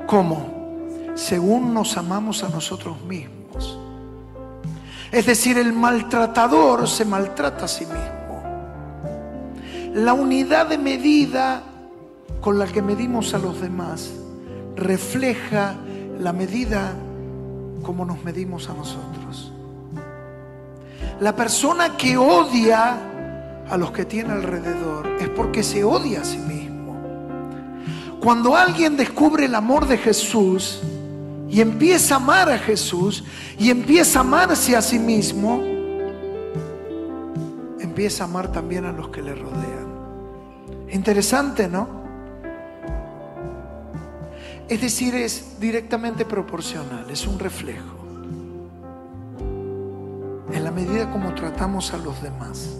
como 0.06 1.14
según 1.14 1.72
nos 1.72 1.96
amamos 1.96 2.44
a 2.44 2.50
nosotros 2.50 3.00
mismos. 3.00 3.78
Es 5.10 5.24
decir, 5.24 5.56
el 5.56 5.72
maltratador 5.72 6.86
se 6.86 7.06
maltrata 7.06 7.64
a 7.64 7.68
sí 7.68 7.86
mismo. 7.86 8.42
La 9.94 10.12
unidad 10.12 10.66
de 10.66 10.76
medida 10.76 11.62
con 12.40 12.58
la 12.58 12.66
que 12.66 12.82
medimos 12.82 13.34
a 13.34 13.38
los 13.38 13.60
demás 13.60 14.10
refleja 14.76 15.76
la 16.18 16.32
medida 16.32 16.94
como 17.82 18.04
nos 18.04 18.22
medimos 18.24 18.68
a 18.68 18.74
nosotros. 18.74 19.52
La 21.20 21.36
persona 21.36 21.96
que 21.96 22.16
odia 22.16 22.98
a 23.68 23.76
los 23.76 23.92
que 23.92 24.04
tiene 24.04 24.32
alrededor 24.32 25.06
es 25.20 25.28
porque 25.28 25.62
se 25.62 25.84
odia 25.84 26.22
a 26.22 26.24
sí 26.24 26.38
mismo. 26.38 26.96
Cuando 28.20 28.56
alguien 28.56 28.96
descubre 28.96 29.44
el 29.46 29.54
amor 29.54 29.86
de 29.86 29.98
Jesús 29.98 30.80
y 31.48 31.60
empieza 31.60 32.14
a 32.14 32.18
amar 32.18 32.50
a 32.50 32.58
Jesús 32.58 33.24
y 33.58 33.70
empieza 33.70 34.20
a 34.20 34.22
amarse 34.22 34.76
a 34.76 34.82
sí 34.82 34.98
mismo, 34.98 35.60
empieza 37.80 38.24
a 38.24 38.26
amar 38.26 38.50
también 38.52 38.86
a 38.86 38.92
los 38.92 39.08
que 39.08 39.22
le 39.22 39.34
rodean. 39.34 39.90
Interesante, 40.90 41.68
¿no? 41.68 41.99
Es 44.70 44.80
decir, 44.80 45.16
es 45.16 45.58
directamente 45.58 46.24
proporcional, 46.24 47.10
es 47.10 47.26
un 47.26 47.40
reflejo. 47.40 47.96
En 50.52 50.62
la 50.62 50.70
medida 50.70 51.10
como 51.10 51.34
tratamos 51.34 51.92
a 51.92 51.96
los 51.96 52.22
demás. 52.22 52.76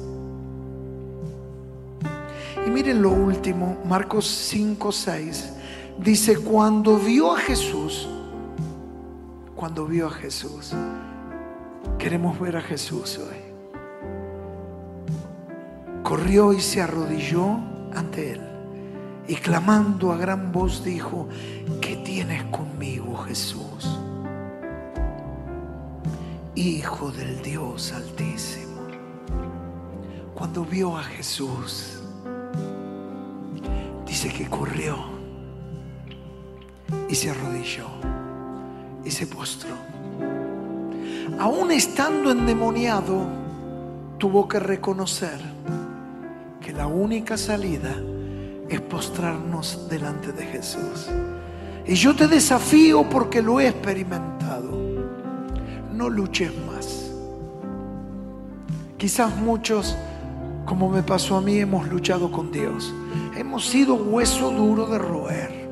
Y 2.65 2.71
miren 2.71 3.03
lo 3.03 3.11
último, 3.11 3.77
Marcos 3.85 4.29
5, 4.29 4.93
6, 4.93 5.53
dice, 5.99 6.37
cuando 6.39 6.97
vio 6.97 7.35
a 7.35 7.39
Jesús, 7.39 8.09
cuando 9.57 9.85
vio 9.85 10.07
a 10.07 10.11
Jesús, 10.11 10.73
queremos 11.99 12.39
ver 12.39 12.57
a 12.57 12.61
Jesús 12.63 13.19
hoy, 13.19 13.39
corrió 16.05 16.53
y 16.53 16.61
se 16.61 16.83
arrodilló 16.83 17.59
ante 17.93 18.35
él 18.35 18.51
y 19.31 19.37
clamando 19.37 20.13
a 20.13 20.17
gran 20.17 20.51
voz 20.51 20.83
dijo, 20.83 21.29
¿qué 21.80 21.80
tienes 22.05 22.45
conmigo 22.45 23.17
Jesús? 23.19 23.99
Hijo 26.55 27.11
del 27.11 27.41
Dios 27.43 27.93
altísimo. 27.93 28.81
Cuando 30.35 30.65
vio 30.65 30.97
a 30.97 31.03
Jesús, 31.03 32.01
dice 34.07 34.31
que 34.31 34.49
corrió 34.49 34.97
y 37.09 37.15
se 37.15 37.31
arrodilló 37.31 37.87
y 39.05 39.11
se 39.11 39.27
postró. 39.27 39.75
Aún 41.39 41.71
estando 41.71 42.31
endemoniado, 42.31 43.27
tuvo 44.19 44.47
que 44.49 44.61
reconocer 44.61 45.41
que 46.61 46.73
la 46.73 46.87
única 46.87 47.37
salida 47.37 47.95
es 48.69 48.81
postrarnos 48.81 49.89
delante 49.89 50.33
de 50.33 50.45
Jesús. 50.47 51.09
Y 51.87 51.95
yo 51.95 52.15
te 52.15 52.29
desafío 52.29 53.09
porque 53.09 53.43
lo 53.43 53.61
he 53.61 53.69
experimentado. 53.69 54.79
No 55.93 56.09
luches 56.09 56.53
más. 56.67 57.11
Quizás 58.97 59.35
muchos, 59.37 59.97
como 60.67 60.89
me 60.89 61.03
pasó 61.03 61.37
a 61.37 61.41
mí, 61.41 61.59
hemos 61.59 61.89
luchado 61.89 62.31
con 62.31 62.53
Dios. 62.53 62.95
Hemos 63.37 63.67
sido 63.67 63.95
hueso 63.95 64.51
duro 64.51 64.87
de 64.87 64.99
roer. 64.99 65.69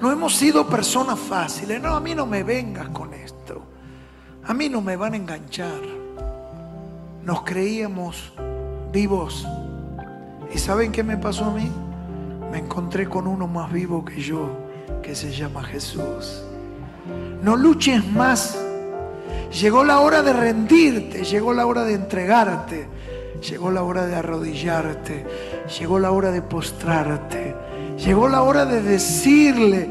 No 0.00 0.10
hemos 0.10 0.34
sido 0.34 0.66
personas 0.66 1.18
fáciles. 1.18 1.80
No, 1.80 1.94
a 1.94 2.00
mí 2.00 2.14
no 2.14 2.26
me 2.26 2.42
vengas 2.42 2.88
con 2.88 3.14
esto. 3.14 3.62
A 4.44 4.52
mí 4.54 4.68
no 4.68 4.80
me 4.80 4.96
van 4.96 5.14
a 5.14 5.16
enganchar. 5.16 5.80
Nos 7.22 7.42
creíamos 7.42 8.32
vivos. 8.92 9.46
¿Y 10.54 10.58
saben 10.58 10.92
qué 10.92 11.02
me 11.02 11.16
pasó 11.16 11.46
a 11.46 11.50
mí? 11.50 11.70
me 12.54 12.60
encontré 12.60 13.08
con 13.08 13.26
uno 13.26 13.48
más 13.48 13.72
vivo 13.72 14.04
que 14.04 14.20
yo, 14.20 14.48
que 15.04 15.14
se 15.14 15.30
llama 15.30 15.62
Jesús. 15.62 16.42
No 17.42 17.56
luches 17.56 18.04
más. 18.12 18.58
Llegó 19.60 19.84
la 19.84 20.00
hora 20.00 20.22
de 20.22 20.32
rendirte, 20.32 21.24
llegó 21.24 21.52
la 21.52 21.66
hora 21.66 21.84
de 21.84 21.94
entregarte, 21.94 22.88
llegó 23.48 23.70
la 23.70 23.82
hora 23.82 24.06
de 24.06 24.16
arrodillarte, 24.16 25.26
llegó 25.78 25.98
la 25.98 26.10
hora 26.10 26.30
de 26.30 26.40
postrarte, 26.40 27.54
llegó 27.98 28.28
la 28.28 28.42
hora 28.42 28.64
de 28.64 28.82
decirle, 28.82 29.90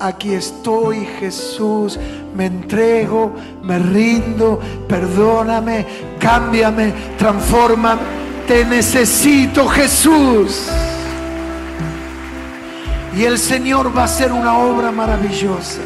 aquí 0.00 0.32
estoy 0.32 1.06
Jesús, 1.20 1.98
me 2.34 2.46
entrego, 2.46 3.32
me 3.62 3.78
rindo, 3.78 4.58
perdóname, 4.88 5.86
cámbiame, 6.18 6.92
transforma, 7.18 7.98
te 8.48 8.64
necesito 8.64 9.68
Jesús. 9.68 10.70
Y 13.16 13.24
el 13.24 13.38
Señor 13.38 13.96
va 13.96 14.02
a 14.02 14.04
hacer 14.04 14.32
una 14.32 14.58
obra 14.58 14.90
maravillosa. 14.90 15.80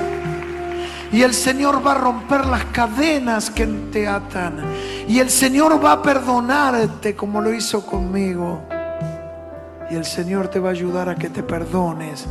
Y 1.12 1.22
el 1.22 1.34
Señor 1.34 1.86
va 1.86 1.92
a 1.92 1.94
romper 1.94 2.46
las 2.46 2.64
cadenas 2.66 3.50
que 3.50 3.66
te 3.66 4.08
atan. 4.08 4.62
Y 5.06 5.18
el 5.18 5.28
Señor 5.28 5.82
va 5.82 5.92
a 5.92 6.02
perdonarte 6.02 7.14
como 7.14 7.40
lo 7.40 7.52
hizo 7.52 7.84
conmigo. 7.84 8.62
Y 9.90 9.96
el 9.96 10.06
Señor 10.06 10.48
te 10.48 10.58
va 10.58 10.70
a 10.70 10.72
ayudar 10.72 11.08
a 11.10 11.16
que 11.16 11.28
te 11.28 11.42
perdones 11.42 12.26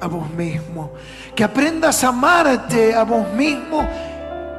a 0.00 0.06
vos 0.06 0.28
mismo. 0.30 0.92
Que 1.34 1.44
aprendas 1.44 2.04
a 2.04 2.08
amarte 2.08 2.94
a 2.94 3.04
vos 3.04 3.32
mismo 3.32 3.86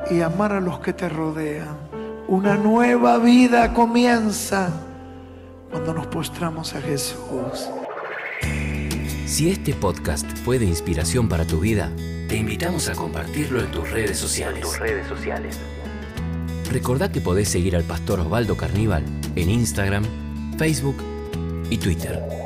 y 0.10 0.22
amar 0.22 0.54
a 0.54 0.60
los 0.60 0.80
que 0.80 0.94
te 0.94 1.10
rodean. 1.10 1.78
Una 2.28 2.56
nueva 2.56 3.20
vida 3.20 3.72
comienza 3.72 4.70
cuando 5.70 5.94
nos 5.94 6.08
postramos 6.08 6.74
a 6.74 6.82
Jesús. 6.82 7.70
Si 9.26 9.50
este 9.50 9.74
podcast 9.74 10.30
fue 10.44 10.60
de 10.60 10.66
inspiración 10.66 11.28
para 11.28 11.46
tu 11.46 11.60
vida, 11.60 11.92
te 12.28 12.38
invitamos 12.38 12.90
a 12.90 12.94
compartirlo 12.94 13.60
en 13.60 13.72
tus 13.72 13.90
redes 13.90 14.20
sociales. 14.20 14.62
tus 14.62 14.78
redes 14.78 15.08
sociales. 15.08 15.58
Recordá 16.72 17.12
que 17.12 17.22
podés 17.22 17.50
seguir 17.50 17.76
al 17.76 17.84
pastor 17.84 18.20
Osvaldo 18.20 18.56
Carníbal 18.56 19.04
en 19.36 19.50
Instagram, 19.50 20.04
Facebook 20.60 20.98
y 21.72 21.78
Twitter. 21.80 22.45